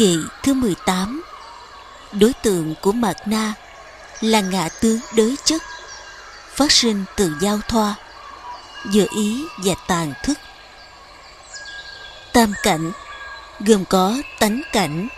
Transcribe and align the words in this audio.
Kỵ 0.00 0.18
thứ 0.42 0.54
18 0.54 1.22
Đối 2.12 2.32
tượng 2.32 2.74
của 2.80 2.92
Mạt 2.92 3.16
Na 3.26 3.54
là 4.20 4.40
ngạ 4.40 4.68
tướng 4.80 4.98
đới 5.16 5.36
chất 5.44 5.62
phát 6.54 6.72
sinh 6.72 7.04
từ 7.16 7.32
giao 7.40 7.58
thoa 7.68 7.94
dự 8.90 9.06
ý 9.16 9.44
và 9.64 9.74
tàn 9.88 10.12
thức. 10.22 10.38
Tam 12.32 12.52
cảnh 12.62 12.92
gồm 13.60 13.84
có 13.84 14.14
tánh 14.38 14.62
cảnh 14.72 15.08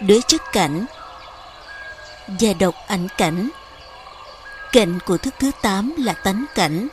đới 0.00 0.20
chất 0.28 0.42
cảnh 0.52 0.86
và 2.26 2.52
độc 2.58 2.74
ảnh 2.88 3.08
cảnh. 3.18 3.48
Cạnh 4.72 4.98
của 5.06 5.16
thức 5.16 5.34
thứ 5.38 5.50
8 5.62 5.94
là 5.98 6.12
tánh 6.12 6.44
cảnh 6.54 6.88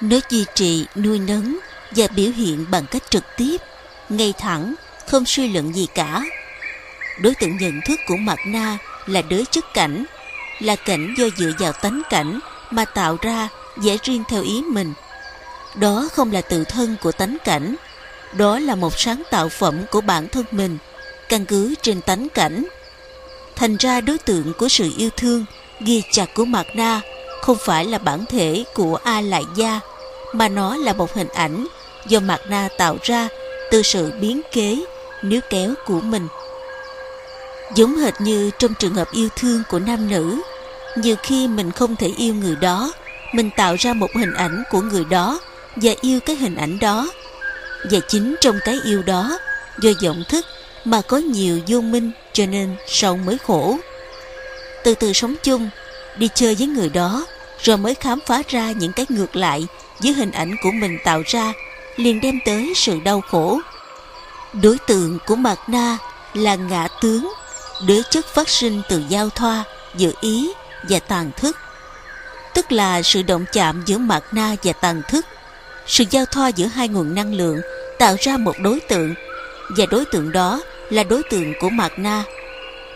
Nó 0.00 0.16
duy 0.30 0.44
trì, 0.54 0.86
nuôi 0.96 1.18
nấng 1.18 1.58
Và 1.90 2.06
biểu 2.06 2.30
hiện 2.30 2.66
bằng 2.70 2.86
cách 2.86 3.02
trực 3.10 3.24
tiếp 3.36 3.56
Ngay 4.08 4.34
thẳng, 4.38 4.74
không 5.06 5.24
suy 5.26 5.48
luận 5.48 5.74
gì 5.74 5.86
cả. 5.94 6.22
Đối 7.18 7.34
tượng 7.34 7.56
nhận 7.56 7.80
thức 7.86 8.00
của 8.08 8.16
mặt 8.16 8.38
na 8.46 8.78
là 9.06 9.22
đới 9.22 9.44
chất 9.50 9.74
cảnh 9.74 10.04
Là 10.60 10.76
cảnh 10.76 11.14
do 11.18 11.26
dựa 11.36 11.52
vào 11.58 11.72
tánh 11.72 12.02
cảnh 12.10 12.40
Mà 12.70 12.84
tạo 12.84 13.16
ra 13.22 13.48
vẽ 13.76 13.96
riêng 14.02 14.24
theo 14.28 14.42
ý 14.42 14.62
mình 14.62 14.92
Đó 15.74 16.08
không 16.12 16.32
là 16.32 16.40
tự 16.40 16.64
thân 16.64 16.96
của 17.02 17.12
tánh 17.12 17.36
cảnh 17.44 17.74
Đó 18.32 18.58
là 18.58 18.74
một 18.74 18.98
sáng 18.98 19.22
tạo 19.30 19.48
phẩm 19.48 19.82
của 19.90 20.00
bản 20.00 20.28
thân 20.28 20.44
mình 20.50 20.78
Căn 21.28 21.44
cứ 21.44 21.74
trên 21.82 22.00
tánh 22.00 22.28
cảnh 22.28 22.66
Thành 23.56 23.76
ra 23.76 24.00
đối 24.00 24.18
tượng 24.18 24.52
của 24.58 24.68
sự 24.68 24.92
yêu 24.96 25.10
thương 25.16 25.44
ghi 25.80 26.02
chặt 26.12 26.34
của 26.34 26.44
Mạt 26.44 26.66
Na 26.74 27.00
không 27.40 27.56
phải 27.60 27.84
là 27.84 27.98
bản 27.98 28.24
thể 28.26 28.64
của 28.74 28.98
A 29.04 29.20
Lại 29.20 29.44
Gia, 29.56 29.80
mà 30.32 30.48
nó 30.48 30.76
là 30.76 30.92
một 30.92 31.14
hình 31.14 31.28
ảnh 31.28 31.66
do 32.06 32.20
Mạt 32.20 32.40
Na 32.48 32.68
tạo 32.78 32.96
ra 33.02 33.28
từ 33.70 33.82
sự 33.82 34.12
biến 34.20 34.40
kế, 34.52 34.84
níu 35.22 35.40
kéo 35.50 35.74
của 35.86 36.00
mình. 36.00 36.28
Giống 37.74 37.96
hệt 37.96 38.20
như 38.20 38.50
trong 38.58 38.74
trường 38.74 38.94
hợp 38.94 39.12
yêu 39.12 39.28
thương 39.36 39.62
của 39.68 39.78
nam 39.78 40.10
nữ, 40.10 40.40
nhiều 40.96 41.16
khi 41.22 41.48
mình 41.48 41.70
không 41.70 41.96
thể 41.96 42.06
yêu 42.16 42.34
người 42.34 42.56
đó, 42.56 42.92
mình 43.32 43.50
tạo 43.56 43.76
ra 43.78 43.92
một 43.92 44.10
hình 44.14 44.34
ảnh 44.34 44.62
của 44.70 44.80
người 44.80 45.04
đó 45.04 45.40
và 45.76 45.92
yêu 46.00 46.20
cái 46.20 46.36
hình 46.36 46.56
ảnh 46.56 46.78
đó. 46.78 47.08
Và 47.90 47.98
chính 48.08 48.36
trong 48.40 48.58
cái 48.64 48.80
yêu 48.84 49.02
đó, 49.02 49.38
do 49.80 49.90
vọng 50.02 50.24
thức 50.28 50.46
mà 50.84 51.02
có 51.02 51.16
nhiều 51.16 51.60
vô 51.66 51.80
minh 51.80 52.10
cho 52.32 52.46
nên 52.46 52.76
sau 52.86 53.16
mới 53.16 53.38
khổ. 53.38 53.78
Từ 54.84 54.94
từ 54.94 55.12
sống 55.12 55.34
chung 55.42 55.70
đi 56.16 56.28
chơi 56.34 56.54
với 56.54 56.66
người 56.66 56.88
đó 56.88 57.26
rồi 57.62 57.76
mới 57.76 57.94
khám 57.94 58.18
phá 58.26 58.42
ra 58.48 58.72
những 58.72 58.92
cái 58.92 59.06
ngược 59.08 59.36
lại 59.36 59.66
với 60.02 60.12
hình 60.12 60.30
ảnh 60.30 60.56
của 60.62 60.70
mình 60.70 60.98
tạo 61.04 61.22
ra 61.26 61.52
liền 61.96 62.20
đem 62.20 62.38
tới 62.44 62.72
sự 62.76 63.00
đau 63.04 63.20
khổ. 63.20 63.60
Đối 64.62 64.78
tượng 64.78 65.18
của 65.26 65.36
mạt 65.36 65.58
na 65.68 65.98
là 66.34 66.54
ngã 66.54 66.88
tướng 67.00 67.32
đế 67.86 68.02
chất 68.10 68.26
phát 68.26 68.48
sinh 68.48 68.82
từ 68.88 69.02
giao 69.08 69.30
thoa, 69.30 69.64
giữa 69.96 70.12
ý 70.20 70.52
và 70.88 70.98
tàn 70.98 71.30
thức. 71.36 71.56
Tức 72.54 72.72
là 72.72 73.02
sự 73.02 73.22
động 73.22 73.44
chạm 73.52 73.82
giữa 73.86 73.98
mạt 73.98 74.22
na 74.32 74.54
và 74.62 74.72
tàn 74.72 75.02
thức. 75.08 75.26
Sự 75.86 76.04
giao 76.10 76.24
thoa 76.26 76.48
giữa 76.48 76.66
hai 76.66 76.88
nguồn 76.88 77.14
năng 77.14 77.34
lượng 77.34 77.60
tạo 77.98 78.16
ra 78.20 78.36
một 78.36 78.54
đối 78.62 78.80
tượng, 78.80 79.14
và 79.76 79.86
đối 79.90 80.04
tượng 80.04 80.32
đó 80.32 80.62
là 80.90 81.02
đối 81.02 81.22
tượng 81.30 81.52
của 81.60 81.68
mạt 81.68 81.92
na. 81.96 82.24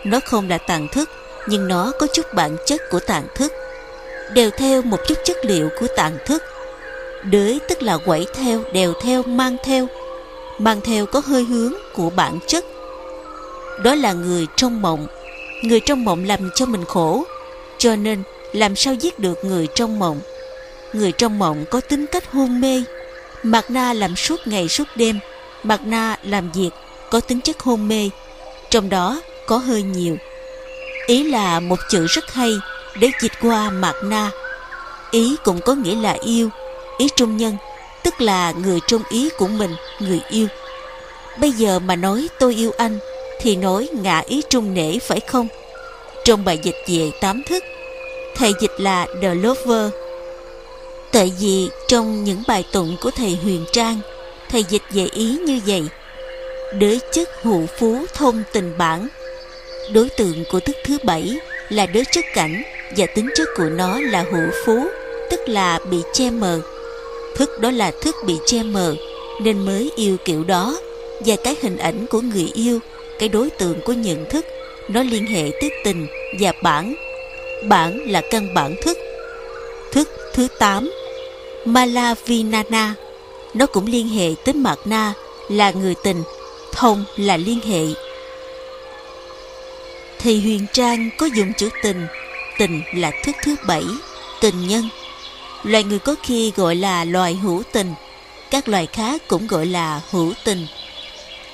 Nó 0.03 0.19
không 0.25 0.49
là 0.49 0.57
tàn 0.57 0.87
thức, 0.87 1.09
nhưng 1.47 1.67
nó 1.67 1.91
có 1.99 2.07
chút 2.13 2.33
bản 2.33 2.57
chất 2.65 2.81
của 2.89 2.99
tàn 2.99 3.27
thức. 3.35 3.53
Đều 4.33 4.49
theo 4.57 4.81
một 4.81 4.97
chút 5.07 5.17
chất 5.25 5.37
liệu 5.43 5.69
của 5.79 5.87
tàn 5.95 6.17
thức. 6.25 6.43
Đới 7.23 7.59
tức 7.69 7.81
là 7.81 7.97
quẩy 7.97 8.27
theo 8.35 8.63
đều 8.73 8.93
theo, 9.01 9.23
mang 9.23 9.57
theo. 9.63 9.87
Mang 10.57 10.81
theo 10.81 11.05
có 11.05 11.21
hơi 11.25 11.43
hướng 11.43 11.73
của 11.93 12.09
bản 12.09 12.39
chất 12.47 12.65
đó 13.83 13.95
là 13.95 14.13
người 14.13 14.47
trong 14.55 14.81
mộng. 14.81 15.07
Người 15.63 15.79
trong 15.79 16.05
mộng 16.05 16.25
làm 16.25 16.49
cho 16.55 16.65
mình 16.65 16.85
khổ, 16.85 17.25
cho 17.77 17.95
nên 17.95 18.23
làm 18.53 18.75
sao 18.75 18.93
giết 18.93 19.19
được 19.19 19.45
người 19.45 19.67
trong 19.75 19.99
mộng? 19.99 20.19
Người 20.93 21.11
trong 21.11 21.39
mộng 21.39 21.65
có 21.71 21.81
tính 21.81 22.05
cách 22.05 22.31
hôn 22.31 22.61
mê. 22.61 22.83
Mạc 23.43 23.71
Na 23.71 23.93
làm 23.93 24.15
suốt 24.15 24.47
ngày 24.47 24.67
suốt 24.67 24.87
đêm, 24.95 25.19
Mạc 25.63 25.87
Na 25.87 26.17
làm 26.23 26.51
việc 26.51 26.69
có 27.09 27.19
tính 27.19 27.41
chất 27.41 27.59
hôn 27.59 27.87
mê, 27.87 28.09
Trong 28.69 28.89
đó 28.89 29.21
có 29.47 29.57
hơi 29.57 29.81
nhiều. 29.81 30.17
Ý 31.07 31.23
là 31.23 31.59
một 31.59 31.79
chữ 31.89 32.05
rất 32.07 32.33
hay 32.33 32.51
Để 32.99 33.11
dịch 33.21 33.31
qua 33.41 33.69
Mạc 33.69 33.95
Na. 34.03 34.31
Ý 35.11 35.35
cũng 35.43 35.61
có 35.61 35.73
nghĩa 35.73 35.95
là 35.95 36.17
yêu, 36.23 36.49
Ý 36.97 37.07
trung 37.15 37.37
nhân, 37.37 37.57
Tức 38.03 38.21
là 38.21 38.51
người 38.51 38.79
trong 38.87 39.01
ý 39.09 39.29
của 39.37 39.47
mình, 39.47 39.75
Người 39.99 40.21
yêu. 40.29 40.47
Bây 41.39 41.51
giờ 41.51 41.79
mà 41.79 41.95
nói 41.95 42.27
tôi 42.39 42.55
yêu 42.55 42.71
anh 42.77 42.99
thì 43.39 43.55
nói 43.55 43.89
ngã 43.93 44.23
ý 44.27 44.41
trung 44.49 44.73
nể 44.73 44.99
phải 44.99 45.19
không? 45.19 45.47
Trong 46.25 46.45
bài 46.45 46.59
dịch 46.63 46.75
về 46.87 47.11
tám 47.21 47.43
thức, 47.49 47.63
Thầy 48.35 48.53
dịch 48.59 48.71
là 48.77 49.07
The 49.21 49.35
Lover. 49.35 49.91
Tại 51.11 51.33
vì 51.39 51.69
trong 51.87 52.23
những 52.23 52.43
bài 52.47 52.63
tụng 52.71 52.95
của 53.01 53.11
thầy 53.11 53.37
Huyền 53.43 53.65
Trang, 53.71 53.99
Thầy 54.49 54.63
dịch 54.69 54.81
về 54.93 55.07
ý 55.13 55.37
như 55.45 55.59
vậy. 55.67 55.83
Đế 56.73 56.99
chất 57.11 57.29
hữu 57.41 57.65
phú 57.79 58.05
thông 58.13 58.43
tình 58.53 58.77
bản. 58.77 59.07
Đối 59.93 60.09
tượng 60.09 60.43
của 60.51 60.59
thức 60.59 60.75
thứ 60.85 60.97
bảy 61.03 61.39
là 61.69 61.85
đế 61.85 62.03
chất 62.11 62.25
cảnh 62.33 62.63
Và 62.97 63.05
tính 63.15 63.29
chất 63.35 63.49
của 63.57 63.69
nó 63.69 63.99
là 63.99 64.25
hữu 64.31 64.49
phú, 64.65 64.87
Tức 65.29 65.39
là 65.49 65.79
bị 65.89 65.97
che 66.13 66.29
mờ. 66.29 66.61
Thức 67.35 67.59
đó 67.59 67.71
là 67.71 67.91
thức 68.01 68.15
bị 68.25 68.33
che 68.45 68.63
mờ, 68.63 68.95
Nên 69.41 69.65
mới 69.65 69.91
yêu 69.95 70.17
kiểu 70.25 70.43
đó 70.43 70.79
Và 71.25 71.35
cái 71.43 71.55
hình 71.61 71.77
ảnh 71.77 72.07
của 72.07 72.21
người 72.21 72.51
yêu 72.53 72.79
cái 73.19 73.29
đối 73.29 73.49
tượng 73.49 73.81
của 73.81 73.93
nhận 73.93 74.29
thức. 74.29 74.45
Nó 74.87 75.03
liên 75.03 75.25
hệ 75.27 75.51
tới 75.61 75.71
tình 75.83 76.07
và 76.39 76.53
bản. 76.63 76.95
Bản 77.67 77.99
là 78.07 78.21
căn 78.31 78.53
bản 78.53 78.75
thức. 78.83 78.97
Thức 79.91 80.09
thứ 80.33 80.47
8 80.59 80.91
Malavinana. 81.65 82.95
Nó 83.53 83.65
cũng 83.65 83.85
liên 83.85 84.07
hệ 84.09 84.33
tới 84.45 84.53
Mạt 84.53 84.79
Na 84.85 85.13
Là 85.49 85.71
người 85.71 85.95
tình, 86.03 86.23
Thông 86.71 87.05
là 87.17 87.37
liên 87.37 87.59
hệ. 87.59 87.85
Thì 90.19 90.39
Huyền 90.39 90.65
Trang 90.73 91.09
có 91.17 91.25
dùng 91.25 91.53
chữ 91.53 91.69
tình. 91.83 92.07
Tình 92.59 92.81
là 92.95 93.11
thức 93.23 93.35
thứ 93.43 93.55
bảy, 93.67 93.83
Tình 94.41 94.67
nhân. 94.67 94.89
Loài 95.63 95.83
người 95.83 95.99
có 95.99 96.15
khi 96.23 96.51
gọi 96.55 96.75
là 96.75 97.05
loài 97.05 97.35
hữu 97.35 97.63
tình. 97.71 97.93
Các 98.51 98.67
loài 98.67 98.85
khác 98.85 99.21
cũng 99.27 99.47
gọi 99.47 99.65
là 99.65 100.01
hữu 100.11 100.33
tình. 100.43 100.67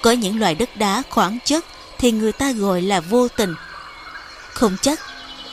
Có 0.01 0.11
những 0.11 0.39
loại 0.39 0.55
đất 0.55 0.69
đá 0.77 1.03
khoáng 1.09 1.37
chất 1.45 1.65
Thì 1.97 2.11
người 2.11 2.31
ta 2.31 2.51
gọi 2.51 2.81
là 2.81 2.99
vô 2.99 3.27
tình. 3.27 3.55
Không 4.53 4.77
chắc, 4.81 4.99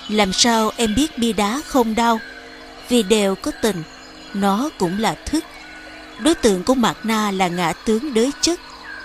Làm 0.09 0.33
sao 0.33 0.71
em 0.77 0.95
biết 0.95 1.19
bia 1.19 1.33
đá 1.33 1.61
không 1.67 1.95
đau? 1.95 2.19
Vì 2.89 3.03
đều 3.03 3.35
có 3.35 3.51
tình, 3.63 3.83
Nó 4.35 4.71
cũng 4.79 5.01
là 5.01 5.15
thức. 5.27 5.45
Đối 6.19 6.35
tượng 6.35 6.65
của 6.65 6.75
Mạt 6.75 6.97
Na 7.03 7.31
là 7.31 7.49
ngã 7.49 7.73
tướng 7.73 8.15
đới 8.15 8.31
chất. 8.41 8.61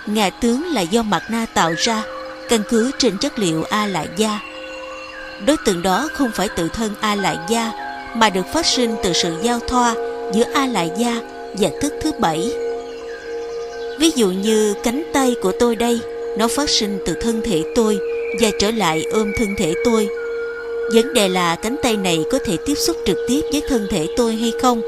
Ngã 0.06 0.30
tướng 0.30 0.64
là 0.72 0.80
do 0.80 1.02
Mạc 1.02 1.22
na 1.30 1.46
tạo 1.46 1.72
ra, 1.78 2.02
Căn 2.48 2.62
cứ 2.68 2.90
trên 2.98 3.18
chất 3.18 3.38
liệu 3.38 3.64
A 3.70 3.86
Lại 3.86 4.08
Gia 4.16 4.40
Đối 5.46 5.56
tượng 5.56 5.82
đó 5.82 6.08
không 6.14 6.30
phải 6.34 6.48
tự 6.48 6.68
thân 6.68 6.94
A 7.00 7.14
Lại 7.14 7.38
Gia 7.48 7.72
Mà 8.14 8.30
được 8.30 8.46
phát 8.52 8.66
sinh 8.66 8.96
từ 9.02 9.12
sự 9.12 9.36
giao 9.42 9.60
thoa 9.68 9.94
Giữa 10.34 10.44
A 10.54 10.66
Lại 10.66 10.90
Gia 10.98 11.20
và 11.58 11.68
thức 11.82 11.92
thứ 12.02 12.12
bảy. 12.18 12.63
Ví 13.98 14.10
dụ 14.14 14.30
như 14.30 14.74
cánh 14.82 15.02
tay 15.12 15.34
của 15.42 15.52
tôi 15.52 15.76
đây 15.76 16.00
Nó 16.38 16.48
phát 16.48 16.70
sinh 16.70 16.98
từ 17.06 17.14
thân 17.20 17.42
thể 17.44 17.62
tôi 17.74 17.98
Và 18.40 18.50
trở 18.58 18.70
lại 18.70 19.04
ôm 19.12 19.32
thân 19.36 19.54
thể 19.58 19.74
tôi 19.84 20.08
Vấn 20.94 21.14
đề 21.14 21.28
là 21.28 21.56
cánh 21.56 21.76
tay 21.82 21.96
này 21.96 22.24
có 22.30 22.38
thể 22.38 22.56
tiếp 22.66 22.74
xúc 22.74 22.96
trực 23.06 23.18
tiếp 23.28 23.40
với 23.52 23.62
thân 23.68 23.86
thể 23.90 24.06
tôi 24.16 24.36
hay 24.36 24.52
không 24.62 24.82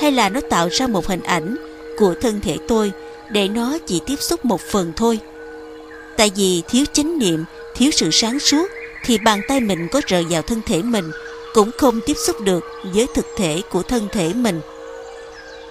Hay 0.00 0.12
là 0.12 0.28
nó 0.28 0.40
tạo 0.50 0.68
ra 0.72 0.86
một 0.86 1.06
hình 1.06 1.22
ảnh 1.22 1.56
của 1.96 2.14
thân 2.20 2.40
thể 2.40 2.56
tôi 2.68 2.92
để 3.30 3.48
nó 3.48 3.78
chỉ 3.86 4.00
tiếp 4.06 4.22
xúc 4.22 4.44
một 4.44 4.60
phần 4.60 4.92
thôi. 4.96 5.18
Tại 6.16 6.30
vì 6.36 6.62
thiếu 6.68 6.84
chánh 6.92 7.18
niệm, 7.18 7.44
thiếu 7.74 7.90
sự 7.90 8.10
sáng 8.12 8.40
suốt 8.40 8.70
thì 9.04 9.18
bàn 9.18 9.40
tay 9.48 9.60
mình 9.60 9.88
có 9.88 10.00
rời 10.06 10.24
vào 10.30 10.42
thân 10.42 10.60
thể 10.66 10.82
mình 10.82 11.10
cũng 11.54 11.70
không 11.78 12.00
tiếp 12.06 12.16
xúc 12.26 12.40
được 12.40 12.64
với 12.94 13.06
thực 13.14 13.26
thể 13.36 13.62
của 13.70 13.82
thân 13.82 14.08
thể 14.12 14.32
mình. 14.34 14.60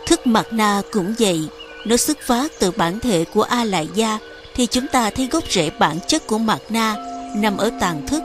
Thức 0.08 0.28
mặt 0.28 0.48
na 0.52 0.82
cũng 0.92 1.14
vậy, 1.20 1.42
nó 1.86 1.98
xuất 1.98 2.18
phát 2.22 2.52
từ 2.60 2.72
bản 2.72 3.00
thể 3.00 3.26
của 3.34 3.44
A 3.44 3.64
Lại 3.64 3.88
Gia 3.96 4.18
thì 4.56 4.66
chúng 4.66 4.88
ta 4.88 5.10
thấy 5.10 5.28
gốc 5.32 5.44
rễ 5.50 5.70
bản 5.70 6.00
chất 6.08 6.28
của 6.28 6.38
mặt 6.38 6.60
na 6.70 6.96
nằm 7.36 7.58
ở 7.58 7.72
tàn 7.80 8.08
thức. 8.08 8.24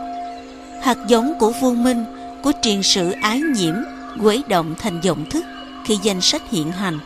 Hạt 0.83 0.99
giống 1.09 1.39
của 1.39 1.53
vô 1.61 1.71
minh, 1.71 2.05
của 2.43 2.53
truyền 2.63 2.83
sử 2.83 3.11
ái 3.23 3.41
nhiễm, 3.41 3.75
quấy 4.23 4.43
động 4.49 4.75
thành 4.79 5.01
vọng 5.01 5.25
thức 5.31 5.45
khi 5.87 5.99
danh 6.03 6.21
sách 6.21 6.43
hiện 6.51 6.73
hành 6.73 6.99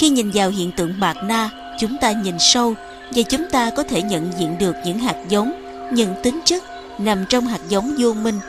khi 0.00 0.08
nhìn 0.08 0.30
vào 0.34 0.50
hiện 0.50 0.70
tượng 0.72 1.00
mạt 1.00 1.16
na, 1.24 1.50
chúng 1.78 1.96
ta 2.00 2.12
nhìn 2.12 2.34
sâu 2.38 2.74
và 3.14 3.22
chúng 3.22 3.50
ta 3.50 3.70
có 3.76 3.82
thể 3.82 4.02
nhận 4.02 4.32
diện 4.38 4.58
được 4.58 4.76
những 4.84 4.98
hạt 4.98 5.16
giống, 5.28 5.52
những 5.92 6.14
tính 6.22 6.40
chất 6.44 6.64
nằm 6.98 7.24
trong 7.28 7.46
hạt 7.46 7.60
giống 7.68 7.94
vô 7.98 8.12
minh, 8.12 8.40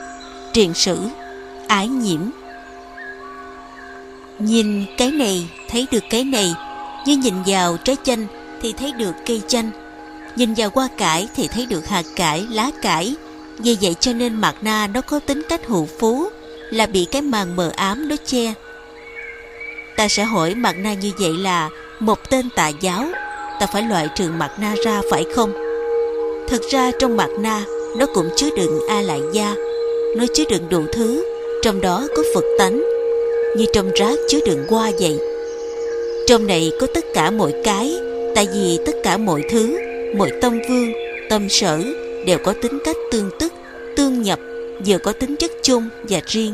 truyền 0.54 0.74
sử, 0.74 1.00
ái 1.68 1.88
nhiễm. 1.88 2.20
Nhìn 4.44 4.86
cái 4.98 5.12
này, 5.12 5.50
thấy 5.70 5.88
được 5.92 6.04
cái 6.10 6.24
này, 6.24 6.54
như 7.06 7.18
nhìn 7.18 7.34
vào 7.46 7.78
trái 7.78 7.96
chanh 8.04 8.28
thì 8.62 8.74
thấy 8.74 8.92
được 8.92 9.12
cây 9.26 9.42
chanh. 9.48 9.72
Nhìn 10.36 10.54
vào 10.54 10.70
hoa 10.74 10.88
cải 10.98 11.28
thì 11.36 11.48
thấy 11.48 11.66
được 11.66 11.88
hạt 11.88 12.06
cải, 12.16 12.46
lá 12.52 12.72
cải. 12.82 13.16
Vì 13.58 13.78
vậy 13.82 13.96
cho 14.00 14.14
nên 14.14 14.36
mặt 14.36 14.56
na 14.62 14.88
nó 14.88 15.02
có 15.02 15.20
tính 15.20 15.42
cách 15.50 15.62
hữu 15.68 15.88
phú 16.00 16.30
Là 16.70 16.86
bị 16.86 17.08
cái 17.12 17.22
màn 17.22 17.56
mờ 17.56 17.72
ám 17.76 18.08
nó 18.10 18.16
che. 18.26 18.54
Ta 19.98 20.08
sẽ 20.08 20.24
hỏi 20.24 20.56
mặt 20.56 20.76
na 20.78 20.94
như 20.94 21.12
vậy 21.20 21.34
là 21.38 21.70
Một 22.00 22.30
tên 22.30 22.50
tà 22.56 22.68
giáo 22.68 23.06
Ta 23.60 23.66
phải 23.74 23.84
loại 23.84 24.08
trừ 24.16 24.30
mặt 24.38 24.52
na 24.60 24.76
ra 24.86 25.02
phải 25.12 25.26
không? 25.36 25.54
Thực 26.50 26.62
ra 26.72 26.92
trong 27.00 27.18
mặt 27.18 27.30
na 27.40 27.64
Nó 27.98 28.06
cũng 28.06 28.30
chứa 28.36 28.50
đựng 28.58 28.80
A 28.90 29.02
Lại 29.02 29.22
Gia 29.34 29.56
Nó 30.18 30.26
chứa 30.34 30.44
đựng 30.50 30.70
đủ 30.70 30.86
thứ 30.94 31.26
Trong 31.64 31.82
đó 31.82 32.08
có 32.16 32.24
Phật 32.36 32.44
tánh 32.60 32.91
như 33.58 33.66
trong 33.74 33.92
rác 33.96 34.20
chứa 34.30 34.40
đựng 34.46 34.66
hoa 34.70 34.92
vậy. 35.00 35.20
Trong 36.28 36.48
này 36.48 36.72
có 36.80 36.88
tất 36.94 37.06
cả 37.14 37.32
mọi 37.32 37.54
cái 37.64 37.96
Tại 38.36 38.48
vì 38.54 38.80
tất 38.86 38.96
cả 39.04 39.18
mọi 39.18 39.44
thứ 39.52 39.78
Mọi 40.18 40.32
tâm 40.42 40.60
vương, 40.70 40.92
tâm 41.30 41.50
sở 41.50 41.80
Đều 42.26 42.38
có 42.44 42.54
tính 42.62 42.80
cách 42.86 42.96
tương 43.12 43.30
tức, 43.40 43.54
tương 43.96 44.22
nhập 44.22 44.40
Vừa 44.86 44.98
có 44.98 45.12
tính 45.12 45.36
chất 45.36 45.52
chung 45.64 45.90
và 46.10 46.20
riêng. 46.26 46.54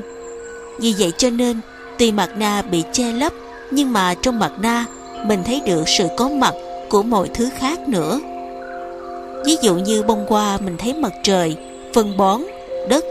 Vì 0.80 0.94
vậy 1.00 1.12
cho 1.18 1.30
nên 1.30 1.58
Tuy 1.98 2.12
mặt 2.12 2.30
na 2.38 2.62
bị 2.72 2.84
che 2.94 3.12
lấp 3.12 3.34
Nhưng 3.72 3.94
mà 3.94 4.14
trong 4.22 4.40
mặt 4.40 4.52
na 4.62 4.86
Mình 5.26 5.40
thấy 5.46 5.62
được 5.66 5.84
sự 5.98 6.08
có 6.18 6.30
mặt 6.30 6.54
của 6.90 7.04
mọi 7.04 7.30
thứ 7.34 7.50
khác 7.60 7.80
nữa. 7.88 8.20
Ví 9.46 9.56
dụ 9.62 9.76
như 9.76 10.04
bông 10.04 10.26
hoa 10.28 10.58
mình 10.66 10.78
thấy 10.78 10.94
mặt 10.94 11.14
trời 11.24 11.56
Phân 11.94 12.18
bón, 12.18 12.42
đất. 12.90 13.06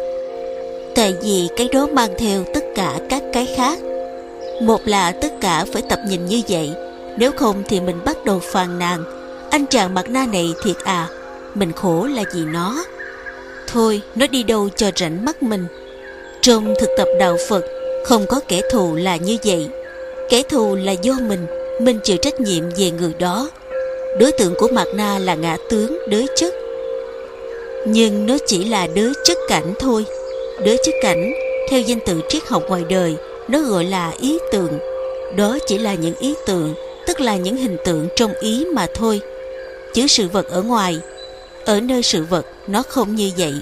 Tại 0.94 1.14
vì 1.22 1.48
cái 1.56 1.68
đó 1.72 1.86
mang 1.92 2.10
theo 2.18 2.44
tất 2.54 2.55
cả 2.76 2.99
các 3.11 3.23
cái 3.32 3.55
khác. 3.56 3.78
Một 4.62 4.81
là 4.84 5.12
tất 5.12 5.32
cả 5.40 5.64
phải 5.73 5.82
tập 5.82 5.99
nhìn 6.08 6.26
như 6.26 6.43
vậy, 6.49 6.70
Nếu 7.19 7.32
không 7.32 7.62
thì 7.69 7.81
mình 7.81 7.96
bắt 8.05 8.25
đầu 8.25 8.40
phàn 8.52 8.78
nàn. 8.78 9.05
Anh 9.50 9.67
chàng 9.67 9.94
mặt 9.94 10.08
na 10.08 10.26
này 10.32 10.55
thiệt 10.64 10.76
à 10.84 11.08
Mình 11.55 11.73
khổ 11.73 12.06
là 12.14 12.23
vì 12.34 12.40
nó. 12.40 12.84
Thôi, 13.67 14.02
nó 14.14 14.26
đi 14.26 14.43
đâu 14.43 14.69
cho 14.76 14.90
rảnh 14.96 15.25
mắt 15.25 15.43
mình. 15.43 15.67
Trong 16.40 16.75
thực 16.81 16.90
tập 16.96 17.08
đạo 17.20 17.37
Phật, 17.49 17.64
Không 18.05 18.26
có 18.26 18.40
kẻ 18.49 18.61
thù 18.73 18.94
là 18.94 19.17
như 19.17 19.37
vậy. 19.44 19.69
Kẻ 20.28 20.43
thù 20.43 20.76
là 20.76 20.93
do 20.93 21.12
mình 21.28 21.46
Mình 21.81 21.99
chịu 22.05 22.17
trách 22.17 22.40
nhiệm 22.40 22.64
về 22.76 22.90
người 22.90 23.12
đó. 23.19 23.50
Đối 24.20 24.32
tượng 24.32 24.55
của 24.58 24.69
Mạt 24.69 24.87
Na 24.94 25.19
là 25.19 25.34
ngã 25.34 25.56
tướng, 25.70 25.99
đới 26.08 26.26
chất. 26.37 26.55
Nhưng 27.87 28.26
nó 28.26 28.37
chỉ 28.46 28.64
là 28.64 28.87
đới 28.94 29.12
chất 29.25 29.38
cảnh 29.49 29.75
thôi. 29.78 30.05
Đới 30.64 30.78
chất 30.84 30.94
cảnh 31.02 31.32
theo 31.68 31.80
danh 31.80 31.98
từ 32.06 32.20
triết 32.28 32.42
học 32.48 32.62
ngoài 32.68 32.84
đời, 32.88 33.16
Nó 33.48 33.60
gọi 33.62 33.84
là 33.84 34.12
ý 34.20 34.38
tưởng. 34.52 34.78
Đó 35.36 35.58
chỉ 35.66 35.78
là 35.78 35.94
những 35.94 36.14
ý 36.20 36.34
tưởng, 36.46 36.74
Tức 37.06 37.20
là 37.20 37.36
những 37.36 37.56
hình 37.56 37.76
tượng 37.84 38.08
trong 38.16 38.32
ý 38.40 38.64
mà 38.74 38.86
thôi. 38.94 39.20
Chứ 39.94 40.06
sự 40.06 40.28
vật 40.28 40.46
ở 40.48 40.62
ngoài, 40.62 40.98
Ở 41.64 41.80
nơi 41.80 42.02
sự 42.02 42.24
vật, 42.24 42.46
nó 42.66 42.82
không 42.82 43.14
như 43.14 43.30
vậy. 43.38 43.54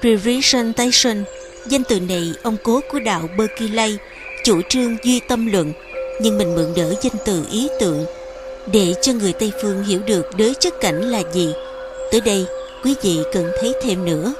Presentation 0.00 1.24
Danh 1.66 1.84
từ 1.84 2.00
này 2.00 2.32
ông 2.42 2.56
cố 2.62 2.80
của 2.90 2.98
đạo 2.98 3.28
Berkeley, 3.38 3.96
Chủ 4.44 4.60
trương 4.68 4.96
duy 5.04 5.20
tâm 5.28 5.52
luận, 5.52 5.72
Nhưng 6.20 6.38
mình 6.38 6.54
mượn 6.54 6.74
đỡ 6.76 6.94
danh 7.02 7.16
từ 7.24 7.44
ý 7.52 7.68
tưởng 7.80 8.06
để 8.72 8.94
cho 9.02 9.12
người 9.12 9.32
Tây 9.32 9.52
Phương 9.62 9.84
hiểu 9.84 10.00
được 10.06 10.36
đới 10.36 10.54
chất 10.60 10.80
cảnh 10.80 11.00
là 11.00 11.22
gì. 11.32 11.52
Tới 12.10 12.20
đây, 12.20 12.46
quý 12.84 12.94
vị 13.02 13.18
cần 13.32 13.50
thấy 13.60 13.72
thêm 13.82 14.04
nữa. 14.04 14.34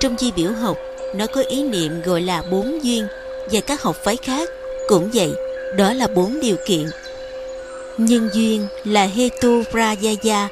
Trong 0.00 0.16
di 0.18 0.32
biểu 0.36 0.50
học 0.50 0.76
nó 1.14 1.26
có 1.26 1.42
ý 1.48 1.62
niệm 1.62 2.02
gọi 2.02 2.20
là 2.20 2.42
bốn 2.50 2.84
duyên, 2.84 3.06
Và 3.52 3.60
các 3.60 3.82
học 3.82 3.96
phái 4.04 4.16
khác 4.16 4.48
cũng 4.88 5.10
vậy, 5.14 5.32
Đó 5.76 5.92
là 5.92 6.06
bốn 6.06 6.40
điều 6.40 6.56
kiện. 6.66 6.86
Nhân 7.98 8.30
duyên 8.32 8.66
là 8.84 9.06
Hetu 9.06 9.62
prajaya 9.62 10.46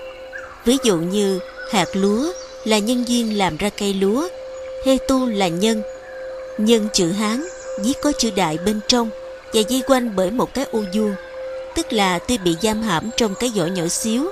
Ví 0.64 0.76
dụ 0.82 0.97
như 0.97 1.38
hạt 1.70 1.88
lúa 1.93 2.32
là 2.64 2.79
nhân 2.79 3.05
duyên 3.08 3.38
làm 3.38 3.56
ra 3.56 3.70
cây 3.70 3.94
lúa 3.94 4.29
Hetu 4.85 5.26
là 5.26 5.49
nhân. 5.49 5.82
Nhân 6.58 6.88
chữ 6.93 7.11
Hán 7.11 7.47
viết 7.79 8.00
có 8.03 8.12
chữ 8.12 8.31
đại 8.37 8.58
bên 8.67 8.81
trong 8.88 9.11
Và 9.53 9.61
dây 9.69 9.82
quanh 9.87 10.17
bởi 10.17 10.31
một 10.31 10.55
cái 10.55 10.67
ô 10.73 10.82
vuông. 10.94 11.14
Tức 11.76 11.93
là 11.93 12.19
tuy 12.19 12.38
bị 12.38 12.56
giam 12.62 12.82
hãm 12.82 13.11
trong 13.17 13.35
cái 13.35 13.50
vỏ 13.56 13.64
nhỏ 13.64 13.88
xíu, 13.88 14.31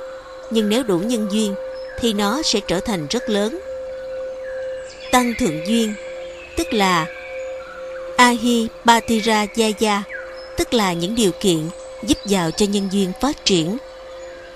nhưng 0.50 0.69
nếu 0.69 0.82
đủ 0.82 0.99
nhân 0.99 1.29
duyên 1.32 1.55
thì 2.00 2.12
nó 2.12 2.43
sẽ 2.43 2.61
trở 2.67 2.81
thành 2.81 3.06
rất 3.11 3.29
lớn. 3.29 3.59
Tăng 5.12 5.35
thượng 5.38 5.67
duyên 5.67 5.94
tức 6.56 6.73
là 6.73 7.06
ahi 8.17 8.69
batira 8.85 9.47
yaya 9.56 10.03
tức 10.56 10.75
là 10.75 10.93
những 10.93 11.15
điều 11.15 11.31
kiện 11.41 11.69
giúp 12.06 12.19
vào 12.25 12.51
cho 12.51 12.67
nhân 12.67 12.89
duyên 12.93 13.12
phát 13.21 13.45
triển 13.45 13.77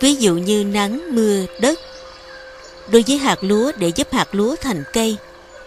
ví 0.01 0.15
dụ 0.15 0.35
như 0.35 0.65
nắng, 0.65 1.15
mưa, 1.15 1.47
đất 1.61 1.79
đối 2.91 3.05
với 3.09 3.19
hạt 3.19 3.39
lúa, 3.41 3.73
để 3.77 3.89
giúp 3.89 4.09
hạt 4.13 4.35
lúa 4.35 4.57
thành 4.57 4.85
cây, 4.93 5.17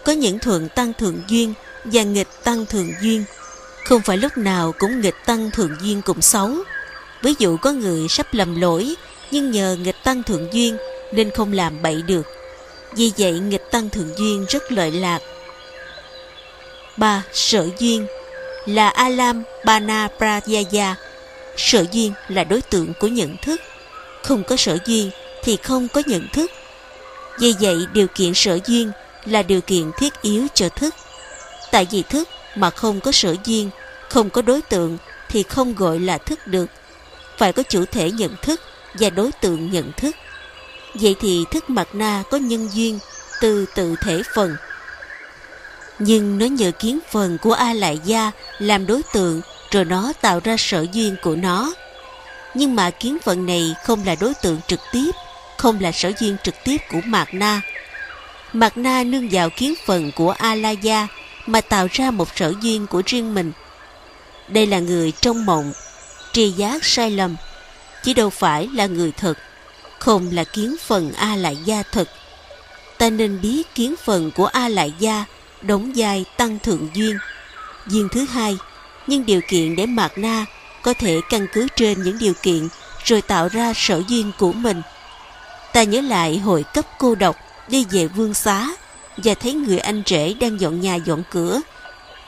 có 0.04 0.12
những 0.12 0.38
thuận 0.38 0.68
tăng 0.68 0.92
thượng 0.92 1.22
duyên 1.28 1.54
và 1.84 2.02
nghịch 2.02 2.28
tăng 2.44 2.66
thượng 2.66 2.90
duyên 3.02 3.24
không 3.84 4.02
phải 4.02 4.16
lúc 4.16 4.36
nào 4.36 4.72
cũng 4.78 5.00
nghịch 5.00 5.14
tăng 5.26 5.50
thượng 5.50 5.76
duyên 5.82 6.02
cũng 6.02 6.20
xấu 6.20 6.50
Ví 7.22 7.34
dụ 7.38 7.56
có 7.56 7.72
người 7.72 8.08
sắp 8.08 8.26
lầm 8.32 8.60
lỗi, 8.60 8.94
nhưng 9.30 9.50
nhờ 9.50 9.76
nghịch 9.80 10.04
tăng 10.04 10.22
thượng 10.22 10.52
duyên 10.52 10.76
nên 11.12 11.30
không 11.30 11.52
làm 11.52 11.82
bậy 11.82 12.02
được. 12.02 12.26
Vì 12.96 13.12
vậy 13.18 13.32
nghịch 13.32 13.70
tăng 13.70 13.90
thượng 13.90 14.18
duyên 14.18 14.46
rất 14.48 14.72
lợi 14.72 14.90
lạc 14.90 15.20
ba 16.96 17.22
Sở 17.32 17.68
duyên 17.78 18.06
là 18.66 18.88
Alam 18.88 19.42
Bana 19.64 20.08
Prayaya. 20.18 20.94
Sở 21.56 21.84
duyên 21.92 22.12
là 22.28 22.44
đối 22.44 22.60
tượng 22.60 22.92
của 23.00 23.08
nhận 23.08 23.36
thức. 23.42 23.60
Không 24.22 24.44
có 24.44 24.56
sở 24.56 24.78
duyên 24.86 25.10
thì 25.42 25.56
không 25.56 25.88
có 25.88 26.02
nhận 26.06 26.28
thức. 26.32 26.50
Vì 27.38 27.54
vậy 27.60 27.76
điều 27.92 28.06
kiện 28.06 28.34
sở 28.34 28.58
duyên 28.66 28.90
là 29.24 29.42
điều 29.42 29.60
kiện 29.60 29.90
thiết 29.98 30.22
yếu 30.22 30.46
cho 30.54 30.68
thức. 30.68 30.94
Tại 31.70 31.86
vì 31.90 32.02
thức 32.02 32.28
mà 32.56 32.70
không 32.70 33.00
có 33.00 33.12
sở 33.12 33.36
duyên, 33.44 33.70
không 34.08 34.30
có 34.30 34.42
đối 34.42 34.62
tượng 34.62 34.98
thì 35.28 35.42
không 35.42 35.74
gọi 35.74 36.00
là 36.00 36.18
thức 36.18 36.46
được 36.46 36.66
phải 37.38 37.52
có 37.52 37.62
chủ 37.62 37.84
thể 37.84 38.10
nhận 38.10 38.36
thức 38.42 38.60
và 38.94 39.10
đối 39.10 39.32
tượng 39.32 39.70
nhận 39.70 39.92
thức. 39.96 40.16
Vậy 40.94 41.16
thì 41.20 41.44
thức 41.50 41.70
mặt 41.70 41.88
na 41.92 42.22
có 42.30 42.36
nhân 42.36 42.68
duyên 42.72 42.98
từ 43.40 43.66
tự 43.74 43.94
thể 44.02 44.22
phần. 44.34 44.56
Nhưng 45.98 46.38
nó 46.38 46.46
nhờ 46.46 46.70
kiến 46.78 46.98
phần 47.10 47.38
của 47.38 47.52
A 47.52 47.72
Lại 47.72 48.00
Gia 48.04 48.30
làm 48.58 48.86
đối 48.86 49.02
tượng 49.02 49.40
rồi 49.70 49.84
nó 49.84 50.12
tạo 50.20 50.40
ra 50.44 50.56
sở 50.58 50.86
duyên 50.92 51.16
của 51.22 51.36
nó. 51.36 51.74
Nhưng 52.54 52.76
mà 52.76 52.90
kiến 52.90 53.18
phần 53.24 53.46
này 53.46 53.74
không 53.84 54.04
là 54.04 54.14
đối 54.14 54.34
tượng 54.34 54.60
trực 54.66 54.80
tiếp, 54.92 55.10
không 55.58 55.80
là 55.80 55.92
sở 55.92 56.12
duyên 56.18 56.36
trực 56.44 56.54
tiếp 56.64 56.76
của 56.90 57.00
Mạt 57.04 57.28
Na. 57.32 57.60
Mạt 58.52 58.76
Na 58.76 59.04
nương 59.04 59.28
vào 59.28 59.50
kiến 59.50 59.74
phần 59.86 60.12
của 60.12 60.30
A 60.30 60.54
La 60.54 60.70
Gia 60.70 61.08
mà 61.46 61.60
tạo 61.60 61.86
ra 61.92 62.10
một 62.10 62.28
sở 62.36 62.54
duyên 62.62 62.86
của 62.86 63.02
riêng 63.06 63.34
mình. 63.34 63.52
Đây 64.48 64.66
là 64.66 64.78
người 64.78 65.12
trong 65.20 65.46
mộng 65.46 65.72
tri 66.32 66.50
giác 66.50 66.84
sai 66.84 67.10
lầm 67.10 67.36
chứ 68.02 68.12
đâu 68.12 68.30
phải 68.30 68.68
là 68.74 68.86
người 68.86 69.12
thật 69.12 69.38
không 69.98 70.30
là 70.32 70.44
kiến 70.44 70.76
phần 70.80 71.12
a 71.12 71.36
lại 71.36 71.56
gia 71.64 71.82
thật 71.82 72.08
ta 72.98 73.10
nên 73.10 73.40
biết 73.40 73.74
kiến 73.74 73.94
phần 74.04 74.30
của 74.30 74.46
a 74.46 74.68
lại 74.68 74.92
gia 74.98 75.24
đóng 75.62 75.92
vai 75.96 76.24
tăng 76.36 76.58
thượng 76.58 76.88
duyên. 76.94 77.18
Duyên 77.86 78.08
thứ 78.12 78.26
hai 78.30 78.56
nhưng 79.06 79.26
điều 79.26 79.40
kiện 79.48 79.76
để 79.76 79.86
mạt 79.86 80.12
na 80.18 80.44
có 80.82 80.94
thể 80.94 81.20
căn 81.30 81.46
cứ 81.52 81.66
trên 81.76 82.02
những 82.02 82.18
điều 82.18 82.32
kiện 82.42 82.68
rồi 83.04 83.22
tạo 83.22 83.48
ra 83.48 83.72
sở 83.76 84.02
duyên 84.08 84.32
của 84.38 84.52
mình. 84.52 84.82
Ta 85.72 85.82
nhớ 85.82 86.00
lại 86.00 86.38
hội 86.38 86.64
cấp 86.74 86.84
cô 86.98 87.14
độc 87.14 87.36
đi 87.68 87.86
về 87.90 88.06
vương 88.06 88.34
xá 88.34 88.68
và 89.16 89.34
thấy 89.34 89.54
người 89.54 89.78
anh 89.78 90.02
rể 90.06 90.34
đang 90.40 90.60
dọn 90.60 90.80
nhà 90.80 90.94
dọn 90.94 91.22
cửa 91.30 91.60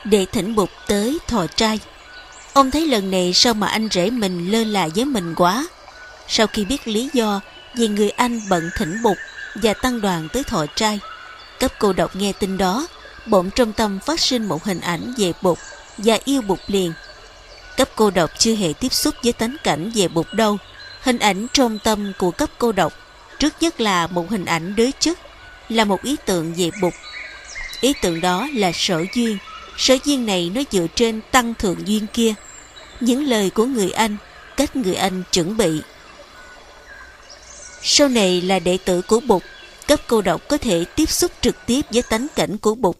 để 0.04 0.26
thỉnh 0.32 0.54
bục 0.54 0.70
tới 0.88 1.18
thò 1.28 1.46
trai. 1.46 1.80
Ông 2.52 2.70
thấy 2.70 2.86
lần 2.86 3.10
này 3.10 3.32
sao 3.32 3.54
mà 3.54 3.66
anh 3.66 3.88
rể 3.92 4.10
mình 4.10 4.50
lơ 4.50 4.64
là 4.64 4.88
với 4.94 5.04
mình 5.04 5.34
quá. 5.34 5.66
Sau 6.28 6.46
khi 6.46 6.64
biết 6.64 6.88
lý 6.88 7.10
do 7.12 7.40
vì 7.74 7.88
người 7.88 8.10
anh 8.10 8.40
bận 8.48 8.70
thỉnh 8.76 9.02
bục 9.02 9.16
và 9.54 9.74
tăng 9.74 10.00
đoàn 10.00 10.28
tới 10.32 10.44
thọ 10.44 10.66
trai, 10.76 11.00
cấp 11.60 11.72
cô 11.78 11.92
độc 11.92 12.16
nghe 12.16 12.32
tin 12.32 12.58
đó, 12.58 12.86
bỗng 13.26 13.50
trong 13.50 13.72
tâm 13.72 13.98
phát 14.06 14.20
sinh 14.20 14.48
một 14.48 14.64
hình 14.64 14.80
ảnh 14.80 15.14
về 15.18 15.32
bụt 15.42 15.58
và 15.98 16.18
yêu 16.24 16.42
bụt 16.42 16.58
liền. 16.66 16.92
Cấp 17.76 17.88
cô 17.96 18.10
độc 18.10 18.30
chưa 18.38 18.54
hề 18.54 18.72
tiếp 18.72 18.92
xúc 18.92 19.14
với 19.22 19.32
tánh 19.32 19.56
cảnh 19.64 19.90
về 19.94 20.08
bụt 20.08 20.26
đâu. 20.32 20.58
Hình 21.02 21.18
ảnh 21.18 21.46
trong 21.52 21.78
tâm 21.78 22.12
của 22.18 22.30
cấp 22.30 22.50
cô 22.58 22.72
độc 22.72 22.92
trước 23.38 23.54
nhất 23.60 23.80
là 23.80 24.06
một 24.06 24.30
hình 24.30 24.44
ảnh 24.44 24.76
đới 24.76 24.92
chức, 25.00 25.18
là 25.68 25.84
một 25.84 26.02
ý 26.02 26.16
tưởng 26.26 26.54
về 26.54 26.70
bụt 26.82 26.92
Ý 27.80 27.92
tưởng 28.02 28.20
đó 28.20 28.48
là 28.54 28.72
sở 28.74 29.04
duyên, 29.14 29.38
sở 29.76 29.96
duyên 30.04 30.26
này 30.26 30.50
nó 30.54 30.60
dựa 30.70 30.86
trên 30.94 31.20
tăng 31.30 31.54
thượng 31.54 31.88
duyên 31.88 32.06
kia. 32.12 32.34
Những 33.00 33.24
lời 33.24 33.50
của 33.50 33.64
người 33.64 33.90
anh 33.90 34.16
cách 34.56 34.76
người 34.76 34.94
anh 34.94 35.22
chuẩn 35.32 35.56
bị. 35.56 35.80
Sau 37.82 38.08
này 38.08 38.42
là 38.42 38.58
đệ 38.58 38.78
tử 38.84 39.02
của 39.02 39.20
bụt 39.20 39.42
cấp 39.86 40.00
cô 40.06 40.22
độc 40.22 40.48
có 40.48 40.56
thể 40.56 40.84
tiếp 40.96 41.10
xúc 41.10 41.32
trực 41.40 41.66
tiếp 41.66 41.80
với 41.90 42.02
tánh 42.02 42.26
cảnh 42.34 42.58
của 42.58 42.74
bụt 42.74 42.96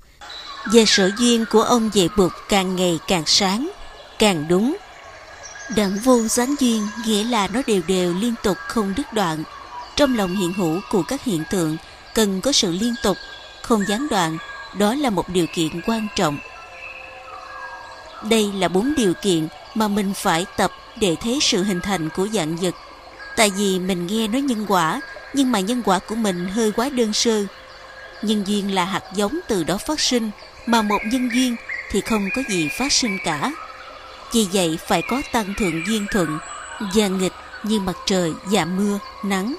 và 0.73 0.83
sở 0.87 1.11
duyên 1.18 1.44
của 1.50 1.62
ông 1.62 1.90
về 1.94 2.09
bụt 2.16 2.33
càng 2.49 2.76
ngày 2.76 2.99
càng 3.09 3.23
sáng 3.26 3.71
càng 4.18 4.49
đúng 4.49 4.76
đẳng 5.76 5.99
vô 6.04 6.21
gián 6.28 6.54
duyên 6.61 6.88
nghĩa 7.06 7.25
là 7.25 7.49
nó 7.49 7.61
đều 7.66 7.83
đều 7.87 8.14
liên 8.14 8.35
tục 8.42 8.56
không 8.68 8.94
đứt 8.97 9.12
đoạn 9.12 9.44
trong 9.97 10.16
lòng 10.16 10.37
hiện 10.37 10.52
hữu 10.52 10.80
của 10.90 11.02
các 11.02 11.25
hiện 11.25 11.42
tượng 11.50 11.76
cần 12.14 12.40
có 12.40 12.52
sự 12.52 12.73
liên 12.73 12.94
tục, 13.02 13.16
không 13.62 13.85
gián 13.88 14.09
đoạn, 14.11 14.38
đó 14.78 14.94
là 14.94 15.11
một 15.11 15.28
điều 15.28 15.47
kiện 15.54 15.80
quan 15.87 16.09
trọng. 16.16 16.38
Đây 18.23 18.50
là 18.54 18.68
bốn 18.68 18.94
điều 18.97 19.14
kiện 19.14 19.49
mà 19.75 19.88
mình 19.88 20.14
phải 20.14 20.47
tập 20.56 20.71
để 21.00 21.16
thấy 21.21 21.38
sự 21.42 21.62
hình 21.62 21.80
thành 21.80 22.09
của 22.11 22.28
dạng 22.33 22.56
vật. 22.56 22.75
Tại 23.37 23.50
vì 23.56 23.78
mình 23.78 24.06
nghe 24.06 24.28
nói 24.28 24.40
nhân 24.40 24.64
quả, 24.68 25.00
nhưng 25.35 25.52
mà 25.52 25.61
nhân 25.61 25.83
quả 25.85 25.99
của 25.99 26.14
mình 26.14 26.49
hơi 26.49 26.73
quá 26.73 26.88
đơn 26.88 27.12
sơ. 27.12 27.44
Nhân 28.23 28.44
duyên 28.47 28.75
là 28.75 28.85
hạt 28.85 29.02
giống 29.14 29.40
từ 29.49 29.64
đó 29.64 29.78
phát 29.78 30.00
sinh, 30.00 30.30
mà 30.66 30.83
một 30.83 30.99
nhân 31.04 31.28
duyên 31.35 31.56
thì 31.90 32.00
không 32.00 32.28
có 32.37 32.42
gì 32.49 32.68
phát 32.68 32.92
sinh 32.92 33.18
cả. 33.25 33.52
Vì 34.33 34.47
vậy 34.52 34.78
phải 34.87 35.02
có 35.02 35.23
tăng 35.33 35.54
thượng 35.59 35.87
duyên 35.87 36.06
thuận 36.12 36.38
và 36.94 37.09
nghịch 37.09 37.33
như 37.62 37.80
mặt 37.80 37.97
trời 38.06 38.33
và 38.44 38.64
mưa, 38.64 38.99
nắng. 39.25 39.56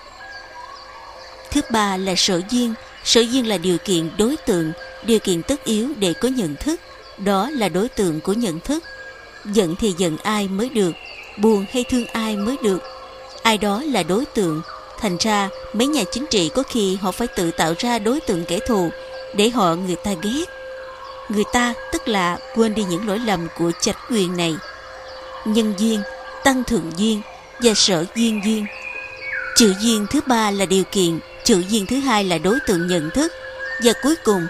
Thứ 1.51 1.61
ba 1.71 1.97
là 1.97 2.13
sở 2.17 2.41
duyên. 2.49 2.73
Sở 3.03 3.21
duyên 3.21 3.47
là 3.47 3.57
điều 3.57 3.77
kiện 3.77 4.09
đối 4.17 4.37
tượng, 4.37 4.71
điều 5.03 5.19
kiện 5.19 5.41
tất 5.41 5.63
yếu 5.63 5.89
để 5.99 6.13
có 6.13 6.27
nhận 6.27 6.55
thức. 6.55 6.81
Đó 7.17 7.49
là 7.49 7.69
đối 7.69 7.89
tượng 7.89 8.21
của 8.21 8.33
nhận 8.33 8.59
thức. 8.59 8.83
Giận 9.45 9.75
thì 9.75 9.93
giận 9.97 10.17
ai 10.17 10.47
mới 10.47 10.69
được, 10.69 10.91
buồn 11.37 11.65
hay 11.73 11.83
thương 11.83 12.05
ai 12.05 12.35
mới 12.35 12.57
được. 12.63 12.83
Ai 13.43 13.57
đó 13.57 13.83
là 13.85 14.03
đối 14.03 14.25
tượng. 14.25 14.61
Thành 14.99 15.17
ra 15.19 15.49
mấy 15.73 15.87
nhà 15.87 16.03
chính 16.11 16.25
trị 16.25 16.49
có 16.55 16.63
khi 16.63 16.95
họ 16.95 17.11
phải 17.11 17.27
tự 17.27 17.51
tạo 17.51 17.73
ra 17.79 17.99
đối 17.99 18.19
tượng 18.19 18.45
kẻ 18.45 18.59
thù 18.67 18.89
để 19.35 19.49
họ 19.49 19.75
người 19.75 19.95
ta 19.95 20.11
ghét. 20.21 20.64
Người 21.29 21.43
ta 21.53 21.73
tức 21.91 22.07
là 22.07 22.37
quên 22.55 22.75
đi 22.75 22.83
những 22.83 23.07
lỗi 23.07 23.19
lầm 23.19 23.47
của 23.57 23.71
trạch 23.81 23.97
quyền 24.09 24.37
này. 24.37 24.55
Nhân 25.45 25.73
duyên, 25.77 26.01
tăng 26.43 26.63
thượng 26.63 26.91
duyên 26.97 27.21
và 27.59 27.73
sở 27.75 28.05
duyên 28.15 28.41
duyên. 28.45 28.65
Chữ 29.55 29.73
duyên 29.79 30.07
thứ 30.09 30.19
ba 30.27 30.51
là 30.51 30.65
điều 30.65 30.83
kiện, 30.83 31.19
chữ 31.43 31.63
duyên 31.69 31.85
thứ 31.85 31.95
hai 31.95 32.23
là 32.23 32.37
đối 32.37 32.59
tượng 32.67 32.87
nhận 32.87 33.09
thức 33.11 33.33
và 33.83 33.93
cuối 34.03 34.15
cùng 34.23 34.47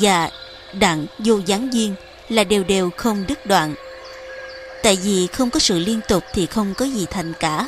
và 0.00 0.30
đặng 0.72 1.06
vô 1.18 1.40
gián 1.46 1.72
duyên 1.72 1.94
là 2.28 2.44
đều 2.44 2.64
đều 2.64 2.90
không 2.96 3.24
đứt 3.28 3.46
đoạn. 3.46 3.74
Tại 4.82 4.98
vì 5.04 5.26
không 5.26 5.50
có 5.50 5.60
sự 5.60 5.78
liên 5.78 6.00
tục 6.08 6.24
thì 6.34 6.46
không 6.46 6.74
có 6.74 6.84
gì 6.84 7.06
thành 7.10 7.32
cả. 7.40 7.66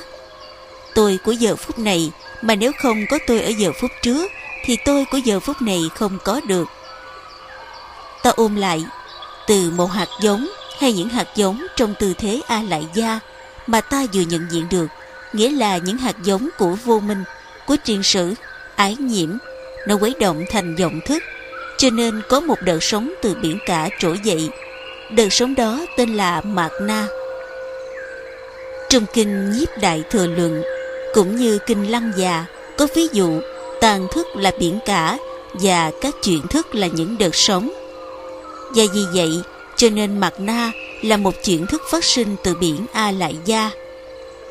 Tôi 0.94 1.18
của 1.24 1.32
giờ 1.32 1.56
phút 1.56 1.78
này 1.78 2.10
mà 2.42 2.54
nếu 2.54 2.72
không 2.82 3.04
có 3.10 3.18
tôi 3.26 3.40
ở 3.40 3.48
giờ 3.48 3.72
phút 3.80 3.90
trước 4.02 4.30
thì 4.64 4.76
tôi 4.84 5.04
của 5.10 5.18
giờ 5.18 5.40
phút 5.40 5.62
này 5.62 5.82
không 5.94 6.18
có 6.24 6.40
được. 6.46 6.68
Ta 8.22 8.30
ôm 8.36 8.56
lại 8.56 8.84
từ 9.46 9.70
một 9.70 9.86
hạt 9.86 10.08
giống 10.20 10.48
hay 10.78 10.92
những 10.92 11.08
hạt 11.08 11.28
giống 11.36 11.66
trong 11.76 11.94
tư 11.98 12.14
thế 12.18 12.40
A 12.46 12.62
lại 12.62 12.86
gia 12.94 13.20
mà 13.66 13.80
ta 13.80 14.06
vừa 14.14 14.20
nhận 14.20 14.46
diện 14.50 14.66
được, 14.70 14.86
nghĩa 15.32 15.50
là 15.50 15.78
những 15.78 15.96
hạt 15.96 16.16
giống 16.22 16.48
của 16.58 16.76
vô 16.84 17.00
minh, 17.00 17.24
của 17.66 17.76
triền 17.84 18.02
sử, 18.02 18.34
ái 18.76 18.96
nhiễm, 18.96 19.36
nó 19.86 19.96
quấy 20.00 20.14
động 20.20 20.44
thành 20.50 20.76
vọng 20.76 21.00
thức, 21.06 21.22
cho 21.78 21.90
nên 21.90 22.22
có 22.28 22.40
một 22.40 22.58
đợt 22.62 22.82
sống 22.82 23.12
từ 23.22 23.34
biển 23.42 23.58
cả 23.66 23.88
trỗi 23.98 24.18
dậy. 24.24 24.48
Đợt 25.10 25.32
sống 25.32 25.54
đó 25.54 25.80
tên 25.96 26.14
là 26.16 26.40
Mạt 26.40 26.70
Na. 26.82 27.06
Trong 28.88 29.06
kinh 29.14 29.50
Nhiếp 29.52 29.68
Đại 29.80 30.02
Thừa 30.10 30.26
Luận, 30.26 30.62
cũng 31.14 31.36
như 31.36 31.58
kinh 31.66 31.90
Lăng 31.90 32.12
Già, 32.16 32.44
có 32.78 32.86
ví 32.94 33.08
dụ 33.12 33.40
tàn 33.80 34.08
thức 34.12 34.26
là 34.36 34.52
biển 34.58 34.78
cả 34.86 35.18
và 35.52 35.90
các 36.00 36.14
chuyện 36.22 36.46
thức 36.48 36.74
là 36.74 36.86
những 36.86 37.18
đợt 37.18 37.34
sống. 37.34 37.70
Và 38.74 38.84
vì 38.94 39.04
vậy, 39.14 39.30
cho 39.76 39.88
nên 39.90 40.18
mặt 40.18 40.34
Na 40.38 40.72
là 41.02 41.16
một 41.16 41.34
chuyện 41.44 41.66
thức 41.66 41.82
phát 41.90 42.04
sinh 42.04 42.36
từ 42.44 42.54
biển 42.54 42.86
A 42.92 43.10
Lại 43.10 43.36
Gia. 43.44 43.70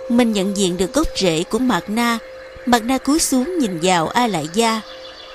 Mình 0.10 0.32
nhận 0.32 0.58
diện 0.58 0.78
được 0.78 0.94
gốc 0.94 1.08
rễ 1.16 1.44
của 1.44 1.60
mặt 1.60 1.84
Na. 1.88 2.18
mặt 2.66 2.84
Na 2.84 2.98
cúi 2.98 3.20
xuống 3.20 3.60
nhìn 3.60 3.80
vào 3.82 4.08
A 4.08 4.28
Lại 4.28 4.48
Gia 4.54 4.82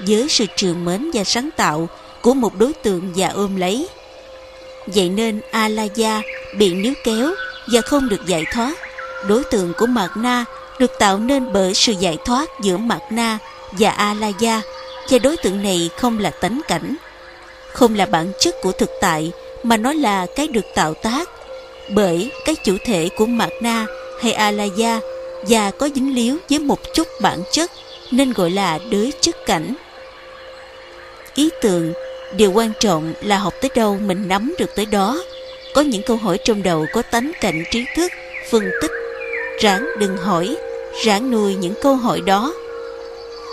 với 0.06 0.26
sự 0.28 0.46
trường 0.56 0.84
mến 0.84 1.10
và 1.14 1.24
sáng 1.24 1.50
tạo 1.56 1.88
của 2.22 2.34
một 2.34 2.58
đối 2.58 2.72
tượng 2.72 3.12
và 3.16 3.28
ôm 3.28 3.56
lấy. 3.56 3.88
Vậy 4.86 5.08
nên 5.08 5.40
A 5.50 5.68
La 5.68 5.82
Gia 5.84 6.22
bị 6.58 6.74
níu 6.74 6.94
kéo 7.04 7.34
và 7.72 7.80
không 7.80 8.08
được 8.08 8.26
giải 8.26 8.44
thoát. 8.52 8.74
Đối 9.28 9.44
tượng 9.44 9.72
của 9.78 9.86
mặt 9.86 10.10
Na 10.16 10.44
được 10.78 10.92
tạo 10.98 11.18
nên 11.18 11.52
bởi 11.52 11.74
sự 11.74 11.92
giải 11.92 12.18
thoát 12.24 12.50
giữa 12.62 12.76
mặt 12.76 13.00
Na 13.10 13.38
và 13.72 13.90
A 13.90 14.14
La 14.14 14.28
Gia 14.28 14.62
và 15.10 15.18
đối 15.18 15.36
tượng 15.36 15.62
này 15.62 15.90
không 15.96 16.18
là 16.18 16.30
tánh 16.30 16.60
cảnh, 16.68 16.96
không 17.74 17.94
là 17.94 18.06
bản 18.06 18.32
chất 18.38 18.54
của 18.62 18.72
thực 18.72 18.90
tại 19.00 19.32
mà 19.62 19.76
nó 19.76 19.92
là 19.92 20.26
cái 20.36 20.48
được 20.48 20.64
tạo 20.74 20.94
tác 20.94 21.30
bởi 21.88 22.30
cái 22.44 22.54
chủ 22.64 22.76
thể 22.84 23.08
của 23.16 23.26
Mạt 23.26 23.50
Na 23.60 23.86
hay 24.20 24.32
Alaya 24.32 25.00
và 25.48 25.70
có 25.70 25.88
dính 25.94 26.14
líu 26.14 26.36
với 26.50 26.58
một 26.58 26.94
chút 26.94 27.08
bản 27.20 27.38
chất 27.52 27.70
nên 28.10 28.32
gọi 28.32 28.50
là 28.50 28.78
đới 28.90 29.12
chất 29.20 29.46
cảnh. 29.46 29.74
Ý 31.34 31.48
tưởng, 31.62 31.92
điều 32.36 32.52
quan 32.52 32.72
trọng 32.80 33.14
là 33.22 33.38
học 33.38 33.54
tới 33.60 33.70
đâu 33.74 33.98
mình 34.06 34.28
nắm 34.28 34.54
được 34.58 34.74
tới 34.74 34.86
đó. 34.86 35.24
Có 35.74 35.80
những 35.80 36.02
câu 36.02 36.16
hỏi 36.16 36.38
trong 36.44 36.62
đầu 36.62 36.86
có 36.92 37.02
tánh 37.02 37.32
cảnh 37.40 37.64
trí 37.70 37.84
thức, 37.96 38.12
phân 38.50 38.70
tích. 38.82 38.90
Ráng 39.60 39.86
đừng 39.98 40.16
hỏi, 40.16 40.56
ráng 41.04 41.30
nuôi 41.30 41.54
những 41.54 41.74
câu 41.82 41.96
hỏi 41.96 42.20
đó. 42.20 42.54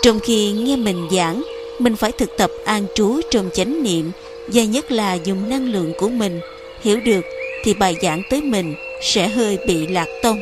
Trong 0.02 0.20
khi 0.20 0.52
nghe 0.52 0.76
mình 0.76 1.08
giảng, 1.12 1.42
mình 1.82 1.96
phải 1.96 2.12
thực 2.12 2.36
tập 2.36 2.50
an 2.64 2.86
trú 2.94 3.20
trong 3.30 3.50
chánh 3.54 3.82
niệm, 3.82 4.10
và 4.46 4.62
nhất 4.62 4.92
là 4.92 5.14
dùng 5.14 5.48
năng 5.48 5.72
lượng 5.72 5.92
của 5.98 6.08
mình. 6.08 6.40
Hiểu 6.82 7.00
được 7.00 7.20
thì 7.64 7.74
bài 7.74 7.96
giảng 8.02 8.22
tới 8.30 8.40
mình 8.40 8.74
sẽ 9.02 9.28
hơi 9.28 9.58
bị 9.66 9.86
lạc 9.86 10.08
tông. 10.22 10.40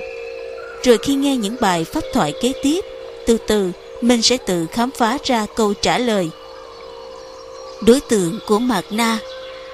Rồi 0.85 0.99
khi 0.99 1.15
nghe 1.15 1.37
những 1.37 1.57
bài 1.61 1.85
pháp 1.85 2.05
thoại 2.13 2.33
kế 2.43 2.53
tiếp, 2.63 2.85
từ 3.27 3.39
từ 3.47 3.73
mình 4.01 4.23
sẽ 4.23 4.37
tự 4.37 4.67
khám 4.73 4.91
phá 4.91 5.19
ra 5.25 5.47
câu 5.57 5.75
trả 5.75 5.99
lời. 5.99 6.31
Đối 7.87 8.01
tượng 8.01 8.39
của 8.47 8.59
mạt 8.59 8.85
na 8.91 9.19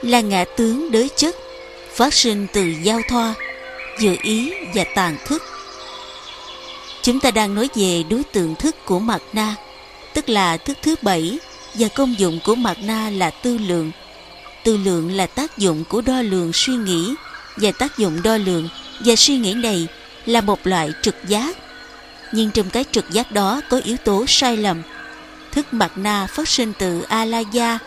là 0.02 0.20
ngã 0.20 0.44
tướng 0.44 0.90
đới 0.90 1.08
chất, 1.16 1.36
phát 1.94 2.14
sinh 2.14 2.46
từ 2.52 2.62
giao 2.82 3.00
thoa 3.08 3.34
dự 4.00 4.16
ý 4.22 4.52
và 4.74 4.84
tàn 4.94 5.16
thức. 5.26 5.42
Chúng 7.02 7.20
ta 7.20 7.30
đang 7.30 7.54
nói 7.54 7.68
về 7.74 8.02
đối 8.10 8.22
tượng 8.22 8.54
thức 8.54 8.76
của 8.84 8.98
mạt 8.98 9.22
na, 9.32 9.54
tức 10.14 10.28
là 10.28 10.56
thức 10.56 10.78
thứ 10.82 10.94
bảy 11.02 11.38
và 11.78 11.88
công 11.88 12.18
dụng 12.18 12.38
của 12.44 12.54
mặt 12.54 12.76
na 12.82 13.10
là 13.10 13.30
tư 13.30 13.58
lượng 13.58 13.92
Tư 14.66 14.76
lượng 14.76 15.16
là 15.16 15.26
tác 15.26 15.58
dụng 15.58 15.84
của 15.88 16.00
đo 16.00 16.22
lường 16.22 16.52
suy 16.52 16.74
nghĩ 16.76 17.14
và 17.56 17.70
tác 17.70 17.98
dụng 17.98 18.22
đo 18.22 18.36
lường 18.36 18.68
và 19.00 19.16
suy 19.16 19.38
nghĩ 19.38 19.54
này 19.54 19.86
là 20.26 20.40
một 20.40 20.66
loại 20.66 20.92
trực 21.02 21.14
giác. 21.28 21.56
Nhưng 22.32 22.50
trong 22.50 22.70
cái 22.70 22.84
trực 22.92 23.10
giác 23.10 23.32
đó 23.32 23.60
có 23.68 23.80
yếu 23.84 23.96
tố 23.96 24.24
sai 24.28 24.56
lầm. 24.56 24.82
Thức 25.52 25.66
mặt 25.70 25.92
na 25.96 26.26
phát 26.30 26.48
sinh 26.48 26.72
từ 26.78 27.02
Alaya 27.08 27.78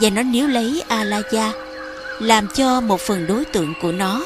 và 0.00 0.10
nó 0.10 0.22
níu 0.22 0.46
lấy 0.46 0.82
Alaya 0.88 1.52
làm 2.20 2.48
cho 2.54 2.80
một 2.80 3.00
phần 3.00 3.26
đối 3.26 3.44
tượng 3.44 3.74
của 3.82 3.92
nó. 3.92 4.24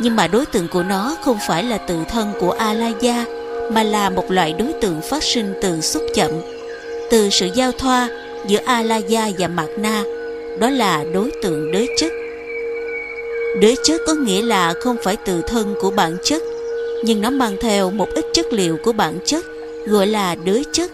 Nhưng 0.00 0.16
mà 0.16 0.26
đối 0.26 0.46
tượng 0.46 0.68
của 0.68 0.82
nó 0.82 1.16
không 1.22 1.38
phải 1.46 1.64
là 1.64 1.78
tự 1.78 2.04
thân 2.08 2.32
của 2.40 2.50
Alaya 2.50 3.24
mà 3.72 3.82
là 3.82 4.10
một 4.10 4.30
loại 4.30 4.52
đối 4.52 4.72
tượng 4.72 5.00
phát 5.10 5.22
sinh 5.22 5.54
từ 5.62 5.80
xúc 5.80 6.02
chậm, 6.14 6.30
từ 7.10 7.30
sự 7.30 7.48
giao 7.54 7.72
thoa 7.72 8.08
giữa 8.46 8.58
Alaya 8.64 9.28
và 9.38 9.48
Mạc 9.48 9.68
Na 9.78 10.04
đó 10.58 10.70
là 10.70 11.04
đối 11.14 11.30
tượng 11.42 11.72
đới 11.72 11.88
chất. 11.96 12.12
Đới 13.60 13.76
chất 13.84 14.00
có 14.06 14.14
nghĩa 14.14 14.42
là 14.42 14.74
không 14.80 14.96
phải 15.04 15.16
từ 15.16 15.42
thân 15.42 15.74
của 15.80 15.90
bản 15.90 16.16
chất, 16.24 16.42
nhưng 17.04 17.20
nó 17.20 17.30
mang 17.30 17.56
theo 17.60 17.90
một 17.90 18.08
ít 18.14 18.26
chất 18.32 18.52
liệu 18.52 18.76
của 18.76 18.92
bản 18.92 19.18
chất, 19.24 19.44
gọi 19.86 20.06
là 20.06 20.34
đới 20.34 20.64
chất. 20.72 20.90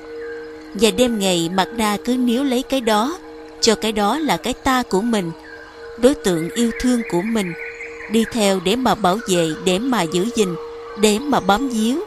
Và 0.75 0.91
đêm 0.91 1.19
ngày 1.19 1.51
Mạc 1.55 1.69
na 1.77 1.97
cứ 2.05 2.17
níu 2.17 2.45
lấy 2.45 2.63
cái 2.63 2.81
đó, 2.81 3.19
cho 3.61 3.75
cái 3.75 3.93
đó 3.93 4.19
là 4.19 4.37
cái 4.37 4.53
ta 4.53 4.83
của 4.83 5.01
mình, 5.01 5.31
đối 5.99 6.15
tượng 6.15 6.51
yêu 6.55 6.71
thương 6.81 7.03
của 7.11 7.23
mình, 7.23 7.53
đi 8.13 8.25
theo 8.33 8.61
để 8.65 8.77
mà 8.77 8.95
bảo 8.95 9.19
vệ, 9.29 9.49
để 9.65 9.79
mà 9.79 10.03
giữ 10.03 10.27
gìn, 10.35 10.55
để 11.01 11.19
mà 11.19 11.41
bám 11.41 11.69
víu 11.69 12.01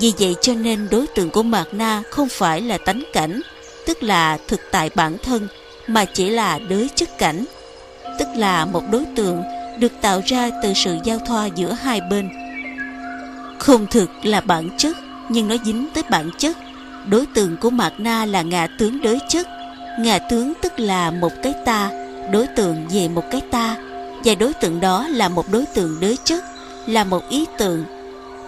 vì 0.00 0.12
vậy 0.18 0.34
cho 0.40 0.54
nên 0.54 0.88
đối 0.90 1.06
tượng 1.06 1.30
của 1.30 1.42
mạt 1.42 1.66
na 1.72 2.02
không 2.10 2.28
phải 2.28 2.60
là 2.60 2.78
tánh 2.78 3.02
cảnh, 3.12 3.40
tức 3.86 4.02
là 4.02 4.38
thực 4.48 4.60
tại 4.70 4.90
bản 4.94 5.16
thân, 5.22 5.48
mà 5.86 6.04
chỉ 6.04 6.30
là 6.30 6.58
đới 6.58 6.90
chất 6.94 7.18
cảnh. 7.18 7.44
Tức 8.18 8.28
là 8.36 8.64
một 8.64 8.82
đối 8.90 9.04
tượng 9.16 9.42
được 9.78 9.92
tạo 10.00 10.20
ra 10.26 10.50
từ 10.62 10.72
sự 10.74 10.96
giao 11.04 11.18
thoa 11.18 11.46
giữa 11.46 11.72
hai 11.72 12.00
bên. 12.00 12.28
Không 13.58 13.86
thực 13.86 14.10
là 14.22 14.40
bản 14.40 14.70
chất, 14.78 14.96
nhưng 15.28 15.48
nó 15.48 15.56
dính 15.64 15.88
tới 15.94 16.02
bản 16.10 16.30
chất. 16.38 16.56
Đối 17.06 17.26
tượng 17.26 17.56
của 17.56 17.70
mạt 17.70 17.92
na 17.98 18.24
là 18.24 18.42
ngã 18.42 18.66
tướng 18.78 19.02
đới 19.02 19.18
chất. 19.28 19.46
Ngã 20.00 20.18
tướng 20.18 20.52
tức 20.62 20.72
là 20.80 21.10
một 21.10 21.32
cái 21.42 21.52
ta, 21.64 21.90
đối 22.32 22.46
tượng 22.46 22.88
về 22.90 23.08
một 23.08 23.24
cái 23.30 23.40
ta. 23.50 23.76
Và 24.24 24.34
đối 24.34 24.52
tượng 24.52 24.80
đó 24.80 25.08
là 25.08 25.28
một 25.28 25.50
đối 25.52 25.66
tượng 25.66 26.00
đới 26.00 26.18
chất, 26.24 26.44
là 26.86 27.04
một 27.04 27.28
ý 27.28 27.46
tượng 27.58 27.84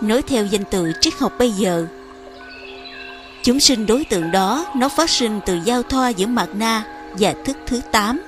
nói 0.01 0.23
theo 0.23 0.47
danh 0.47 0.65
từ 0.71 0.93
triết 1.01 1.15
học 1.19 1.33
bây 1.39 1.51
giờ 1.51 1.87
chúng 3.45 3.61
sinh 3.61 3.87
đối 3.87 4.05
tượng 4.05 4.31
đó 4.31 4.67
nó 4.77 4.89
phát 4.89 5.11
sinh 5.11 5.41
từ 5.47 5.59
giao 5.65 5.83
thoa 5.83 6.09
giữa 6.09 6.27
mạt 6.27 6.49
na 6.55 6.85
và 7.19 7.35
thức 7.45 7.57
thứ 7.67 7.81
8. 7.93 8.21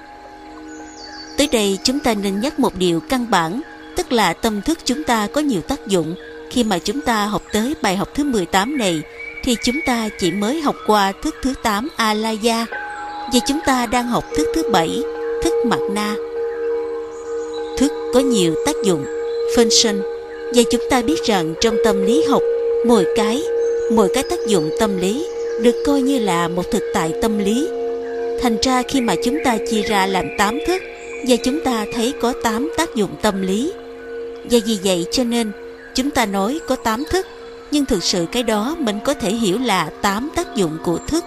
Tới 1.37 1.49
đây 1.53 1.79
chúng 1.85 1.99
ta 1.99 2.15
nên 2.15 2.41
nhắc 2.41 2.59
một 2.59 2.75
điều 2.79 3.01
căn 3.01 3.31
bản, 3.31 3.61
tức 3.97 4.13
là 4.13 4.33
tâm 4.33 4.63
thức 4.63 4.79
chúng 4.85 5.05
ta 5.05 5.27
có 5.27 5.41
nhiều 5.41 5.61
tác 5.61 5.87
dụng, 5.87 6.15
khi 6.51 6.65
mà 6.65 6.79
chúng 6.79 7.01
ta 7.01 7.27
học 7.27 7.43
tới 7.53 7.75
bài 7.83 7.97
học 7.97 8.09
thứ 8.15 8.25
18 8.25 8.79
này 8.79 9.03
thì 9.45 9.57
chúng 9.65 9.77
ta 9.87 10.09
chỉ 10.19 10.31
mới 10.31 10.61
học 10.61 10.77
qua 10.87 11.13
thức 11.23 11.35
thứ 11.43 11.55
8 11.63 11.89
Alaya 11.97 12.67
và 13.33 13.39
chúng 13.47 13.59
ta 13.67 13.87
đang 13.87 14.09
học 14.09 14.25
thức 14.37 14.49
thứ 14.55 14.71
7 14.73 15.03
thức 15.45 15.53
mạt 15.67 15.81
na. 15.93 16.15
Thức 17.79 17.93
có 18.15 18.21
nhiều 18.21 18.55
tác 18.67 18.77
dụng, 18.85 19.05
function 19.57 20.16
và 20.55 20.63
chúng 20.71 20.83
ta 20.91 21.03
biết 21.03 21.23
rằng 21.25 21.55
trong 21.61 21.77
tâm 21.85 22.07
lý 22.07 22.25
học 22.29 22.43
mỗi 22.87 23.07
cái, 23.17 23.43
mỗi 23.93 24.09
cái 24.15 24.23
tác 24.23 24.47
dụng 24.47 24.71
tâm 24.81 24.99
lý 24.99 25.27
được 25.63 25.83
coi 25.87 26.01
như 26.01 26.19
là 26.19 26.49
một 26.49 26.71
thực 26.71 26.83
tại 26.95 27.13
tâm 27.23 27.39
lý. 27.39 27.69
Thành 28.43 28.57
ra 28.63 28.83
khi 28.83 29.01
mà 29.01 29.15
chúng 29.25 29.39
ta 29.45 29.59
chia 29.71 29.83
ra 29.83 30.07
làm 30.07 30.27
8 30.39 30.59
thức 30.67 30.83
và 31.29 31.37
chúng 31.45 31.61
ta 31.61 31.87
thấy 31.95 32.13
có 32.21 32.33
8 32.43 32.71
tác 32.77 32.95
dụng 32.95 33.11
tâm 33.23 33.43
lý. 33.43 33.73
Và 34.51 34.59
vì 34.67 34.79
vậy 34.85 35.07
cho 35.11 35.25
nên 35.25 35.51
chúng 35.95 36.11
ta 36.11 36.27
nói 36.27 36.61
có 36.67 36.77
8 36.77 37.05
thức 37.11 37.27
nhưng 37.71 37.85
thực 37.85 38.05
sự 38.05 38.27
cái 38.33 38.43
đó 38.43 38.77
mình 38.79 38.99
có 39.05 39.15
thể 39.15 39.31
hiểu 39.31 39.59
là 39.59 39.91
8 40.03 40.31
tác 40.37 40.57
dụng 40.57 40.79
của 40.85 40.99
thức. 41.09 41.25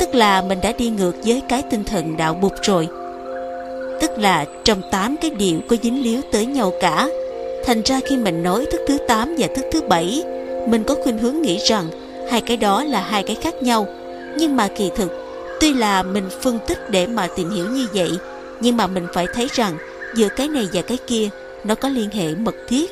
Tức 0.00 0.14
là 0.14 0.42
mình 0.42 0.58
đã 0.62 0.72
đi 0.72 0.88
ngược 0.88 1.12
với 1.24 1.42
cái 1.48 1.62
tinh 1.70 1.84
thần 1.84 2.16
đạo 2.16 2.34
bụt 2.34 2.52
rồi. 2.62 2.88
Tức 4.00 4.10
là 4.18 4.44
trong 4.64 4.82
8 4.90 5.16
cái 5.16 5.30
điều 5.30 5.58
có 5.68 5.76
dính 5.82 6.02
líu 6.02 6.20
tới 6.32 6.46
nhau 6.46 6.72
cả. 6.80 7.08
Thành 7.66 7.82
ra 7.84 8.00
khi 8.06 8.16
mình 8.16 8.42
nói 8.42 8.66
thức 8.70 8.80
thứ 8.88 8.98
8 9.08 9.34
và 9.38 9.46
thức 9.46 9.64
thứ 9.72 9.80
7, 9.88 10.22
mình 10.68 10.84
có 10.84 10.94
khuynh 10.94 11.18
hướng 11.18 11.42
nghĩ 11.42 11.58
rằng 11.58 11.84
hai 12.30 12.40
cái 12.40 12.56
đó 12.56 12.84
là 12.84 13.00
hai 13.00 13.22
cái 13.22 13.36
khác 13.42 13.62
nhau. 13.62 13.86
Nhưng 14.38 14.56
mà 14.56 14.68
kỳ 14.76 14.90
thực, 14.96 15.12
tuy 15.60 15.74
là 15.74 16.02
mình 16.02 16.24
phân 16.42 16.58
tích 16.66 16.90
để 16.90 17.06
mà 17.06 17.28
tìm 17.36 17.50
hiểu 17.50 17.66
như 17.66 17.86
vậy, 17.94 18.10
nhưng 18.60 18.76
mà 18.76 18.86
mình 18.86 19.06
phải 19.14 19.26
thấy 19.34 19.48
rằng 19.52 19.76
giữa 20.16 20.28
cái 20.36 20.48
này 20.48 20.68
và 20.72 20.82
cái 20.82 20.98
kia 21.06 21.28
nó 21.64 21.74
có 21.74 21.88
liên 21.88 22.10
hệ 22.10 22.34
mật 22.34 22.54
thiết. 22.68 22.90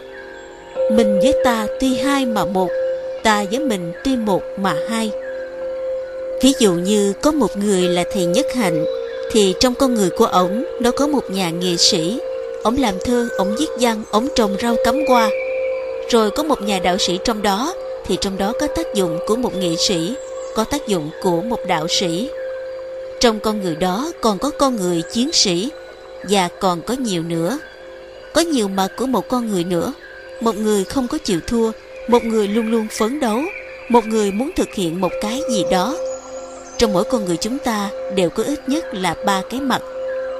Mình 0.92 1.20
với 1.22 1.34
ta 1.44 1.66
tuy 1.80 1.96
hai 1.96 2.26
mà 2.26 2.44
một 2.44 2.68
ta 3.22 3.44
với 3.50 3.60
mình 3.60 3.92
tuy 4.04 4.16
một 4.16 4.42
mà 4.58 4.74
hai. 4.88 5.10
Ví 6.42 6.52
dụ 6.58 6.72
như 6.72 7.12
có 7.20 7.32
một 7.32 7.56
người 7.56 7.82
là 7.82 8.04
thầy 8.12 8.26
nhất 8.26 8.46
hạnh 8.54 8.84
thì 9.32 9.54
trong 9.60 9.74
con 9.74 9.94
người 9.94 10.10
của 10.10 10.26
ổng 10.26 10.64
nó 10.80 10.90
có 10.90 11.06
một 11.06 11.30
nhà 11.30 11.50
nghệ 11.50 11.76
sĩ 11.76 12.20
ổng 12.62 12.76
làm 12.76 12.94
thơ 13.04 13.28
ổng 13.38 13.54
viết 13.58 13.68
văn 13.80 14.02
ổng 14.10 14.28
trồng 14.34 14.56
rau 14.62 14.76
cắm 14.84 15.06
hoa. 15.08 15.30
Rồi 16.10 16.30
có 16.30 16.42
một 16.42 16.62
nhà 16.62 16.78
đạo 16.78 16.98
sĩ 16.98 17.18
trong 17.24 17.42
đó, 17.42 17.74
thì 18.06 18.16
trong 18.20 18.38
đó 18.38 18.52
có 18.60 18.66
tác 18.66 18.94
dụng 18.94 19.18
của 19.26 19.36
một 19.36 19.54
nghệ 19.54 19.76
sĩ, 19.76 20.14
có 20.54 20.64
tác 20.64 20.86
dụng 20.86 21.10
của 21.22 21.42
một 21.42 21.58
đạo 21.66 21.88
sĩ. 21.88 22.30
Trong 23.20 23.40
con 23.40 23.62
người 23.62 23.76
đó 23.76 24.12
còn 24.20 24.38
có 24.38 24.50
con 24.50 24.76
người 24.76 25.02
chiến 25.12 25.32
sĩ, 25.32 25.70
và 26.30 26.48
còn 26.60 26.82
có 26.82 26.94
nhiều 26.94 27.22
nữa. 27.22 27.58
Có 28.32 28.40
nhiều 28.40 28.68
mặt 28.68 28.88
của 28.96 29.06
một 29.06 29.28
con 29.28 29.50
người 29.50 29.64
nữa. 29.64 29.92
Một 30.40 30.56
người 30.56 30.84
không 30.84 31.08
có 31.08 31.18
chịu 31.18 31.40
thua, 31.46 31.70
một 32.08 32.24
người 32.24 32.48
luôn 32.48 32.70
luôn 32.70 32.86
phấn 32.98 33.20
đấu, 33.20 33.38
một 33.88 34.06
người 34.06 34.30
muốn 34.30 34.50
thực 34.56 34.74
hiện 34.74 35.00
một 35.00 35.12
cái 35.20 35.40
gì 35.50 35.64
đó. 35.70 35.96
Trong 36.78 36.92
mỗi 36.92 37.04
con 37.04 37.24
người 37.24 37.36
chúng 37.36 37.58
ta 37.58 37.90
đều 38.14 38.30
có 38.30 38.42
ít 38.42 38.68
nhất 38.68 38.84
là 38.94 39.14
ba 39.26 39.42
cái 39.50 39.60
mặt. 39.60 39.82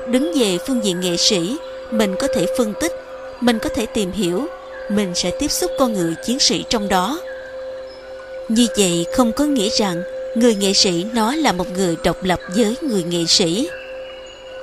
Đứng 0.09 0.33
về 0.38 0.59
phương 0.67 0.85
diện 0.85 1.00
nghệ 1.00 1.17
sĩ 1.17 1.57
mình 1.92 2.16
có 2.18 2.28
thể 2.34 2.46
phân 2.58 2.75
tích, 2.80 2.92
mình 3.40 3.58
có 3.58 3.70
thể 3.75 3.87
tìm 3.87 4.12
hiểu, 4.12 4.46
mình 4.88 5.12
sẽ 5.14 5.30
tiếp 5.38 5.50
xúc 5.50 5.70
con 5.78 5.92
người 5.92 6.14
chiến 6.25 6.38
sĩ 6.38 6.64
trong 6.68 6.88
đó. 6.88 7.20
Như 8.49 8.66
vậy 8.76 9.06
không 9.16 9.32
có 9.32 9.44
nghĩa 9.44 9.68
rằng 9.68 10.02
người 10.34 10.54
nghệ 10.54 10.72
sĩ 10.72 11.04
nó 11.12 11.34
là 11.34 11.52
một 11.52 11.66
người 11.76 11.96
độc 12.04 12.16
lập 12.22 12.40
với 12.56 12.76
người 12.82 13.02
nghệ 13.02 13.25
sĩ. 13.28 13.68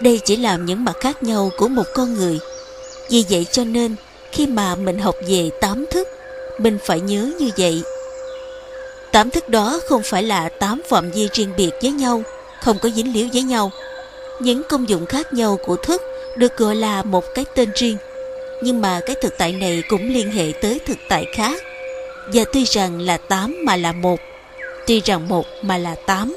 Đây 0.01 0.19
chỉ 0.25 0.35
là 0.35 0.55
những 0.55 0.85
mặt 0.85 0.97
khác 0.99 1.23
nhau 1.23 1.51
của 1.57 1.67
một 1.67 1.83
con 1.93 2.13
người. 2.13 2.39
Vì 3.09 3.25
vậy 3.29 3.45
cho 3.51 3.63
nên, 3.63 3.95
khi 4.31 4.47
mà 4.47 4.75
mình 4.75 4.99
học 4.99 5.15
về 5.27 5.49
tám 5.61 5.85
thức, 5.91 6.07
mình 6.57 6.77
phải 6.85 6.99
nhớ 6.99 7.31
như 7.39 7.49
vậy. 7.57 7.81
Tám 9.11 9.29
thức 9.29 9.49
đó 9.49 9.79
không 9.87 10.01
phải 10.05 10.23
là 10.23 10.49
tám 10.49 10.81
phạm 10.89 11.11
vi 11.11 11.29
riêng 11.33 11.53
biệt 11.57 11.71
với 11.81 11.91
nhau, 11.91 12.23
không 12.63 12.79
có 12.79 12.89
dính 12.95 13.13
líu 13.13 13.27
với 13.33 13.41
nhau. 13.41 13.71
Những 14.39 14.63
công 14.69 14.89
dụng 14.89 15.05
khác 15.05 15.33
nhau 15.33 15.59
của 15.65 15.75
thức 15.75 16.01
được 16.35 16.57
gọi 16.57 16.75
là 16.75 17.03
một 17.03 17.23
cái 17.35 17.45
tên 17.55 17.69
riêng 17.75 17.97
nhưng 18.63 18.81
mà 18.81 19.01
cái 19.05 19.15
thực 19.21 19.37
tại 19.37 19.51
này 19.51 19.83
cũng 19.89 20.13
liên 20.13 20.31
hệ 20.31 20.53
tới 20.61 20.79
thực 20.85 20.97
tại 21.09 21.25
khác 21.33 21.61
và 22.33 22.43
tuy 22.53 22.63
rằng 22.65 23.01
là 23.01 23.17
tám 23.17 23.55
mà 23.65 23.75
là 23.75 23.91
một, 23.91 24.19
tuy 24.87 25.01
rằng 25.01 25.27
một 25.27 25.45
mà 25.61 25.77
là 25.77 25.95
tám 26.05 26.35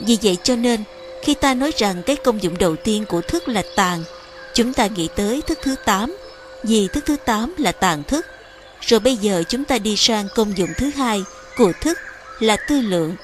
vì 0.00 0.18
vậy 0.22 0.36
cho 0.42 0.56
nên, 0.56 0.84
khi 1.22 1.34
ta 1.34 1.54
nói 1.54 1.72
rằng 1.76 2.02
cái 2.02 2.16
công 2.16 2.42
dụng 2.42 2.58
đầu 2.58 2.76
tiên 2.76 3.04
của 3.08 3.20
thức 3.20 3.48
là 3.48 3.62
tàn, 3.76 4.04
chúng 4.54 4.72
ta 4.72 4.86
nghĩ 4.86 5.08
tới 5.16 5.42
thức 5.46 5.58
thứ 5.62 5.74
tám 5.84 6.16
vì 6.62 6.88
thức 6.88 7.04
thứ 7.06 7.16
8 7.24 7.54
là 7.58 7.72
tàn 7.72 8.02
thức. 8.02 8.26
Rồi 8.80 9.00
bây 9.00 9.16
giờ 9.16 9.42
chúng 9.48 9.64
ta 9.64 9.78
đi 9.78 9.96
sang 9.96 10.28
công 10.34 10.58
dụng 10.58 10.70
thứ 10.78 10.90
hai 10.96 11.22
của 11.56 11.72
thức 11.80 11.98
là 12.40 12.56
tư 12.68 12.80
lượng, 12.80 13.16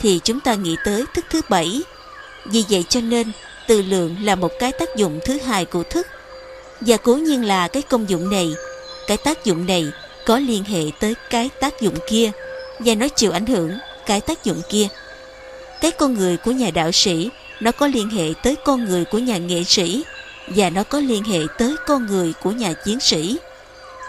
thì 0.00 0.20
chúng 0.24 0.40
ta 0.40 0.54
nghĩ 0.54 0.76
tới 0.84 1.04
thức 1.14 1.24
thứ 1.30 1.40
bảy. 1.48 1.82
Vì 2.46 2.64
vậy 2.70 2.84
cho 2.88 3.00
nên 3.00 3.32
tư 3.66 3.82
lượng 3.82 4.16
là 4.22 4.34
một 4.34 4.52
cái 4.58 4.72
tác 4.72 4.96
dụng 4.96 5.20
thứ 5.24 5.38
hai 5.38 5.64
của 5.64 5.82
thức. 5.82 6.06
Và 6.80 6.96
cố 6.96 7.14
nhiên 7.14 7.44
là 7.44 7.68
cái 7.68 7.82
công 7.82 8.10
dụng 8.10 8.30
này, 8.30 8.50
cái 9.06 9.16
tác 9.16 9.44
dụng 9.44 9.66
này 9.66 9.86
có 10.26 10.38
liên 10.38 10.64
hệ 10.64 10.82
tới 11.00 11.14
cái 11.30 11.50
tác 11.60 11.80
dụng 11.80 11.94
kia 12.08 12.30
và 12.78 12.94
nó 12.94 13.08
chịu 13.08 13.32
ảnh 13.32 13.46
hưởng 13.46 13.78
cái 14.06 14.20
tác 14.20 14.44
dụng 14.44 14.62
kia. 14.68 14.88
Cái 15.80 15.90
con 15.90 16.14
người 16.14 16.36
của 16.36 16.50
nhà 16.50 16.70
đạo 16.70 16.92
sĩ 16.92 17.30
nó 17.60 17.72
có 17.72 17.86
liên 17.86 18.10
hệ 18.10 18.32
tới 18.42 18.56
con 18.64 18.84
người 18.84 19.04
của 19.04 19.18
nhà 19.18 19.38
nghệ 19.38 19.64
sĩ 19.64 20.04
và 20.46 20.70
nó 20.70 20.84
có 20.84 21.00
liên 21.00 21.24
hệ 21.24 21.38
tới 21.58 21.74
con 21.86 22.06
người 22.06 22.32
của 22.42 22.50
nhà 22.50 22.72
chiến 22.72 23.00
sĩ. 23.00 23.36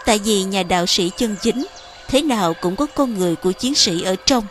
Tại 0.06 0.20
vì 0.24 0.42
nhà 0.42 0.62
đạo 0.62 0.86
sĩ 0.86 1.10
chân 1.16 1.36
chính 1.42 1.66
thế 2.08 2.22
nào 2.22 2.54
cũng 2.54 2.76
có 2.76 2.86
con 2.94 3.18
người 3.18 3.36
của 3.36 3.52
chiến 3.52 3.74
sĩ 3.74 4.02
ở 4.02 4.16
trong. 4.26 4.46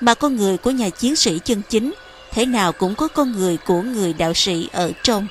Mà 0.00 0.14
con 0.14 0.36
người 0.36 0.56
của 0.56 0.70
nhà 0.70 0.90
chiến 0.90 1.16
sĩ 1.16 1.38
chân 1.44 1.62
chính 1.68 1.92
thế 2.32 2.46
nào 2.46 2.72
cũng 2.72 2.94
có 2.94 3.08
con 3.08 3.32
người 3.32 3.56
của 3.56 3.82
người 3.82 4.12
đạo 4.12 4.34
sĩ 4.34 4.68
ở 4.72 4.92
trong. 5.02 5.26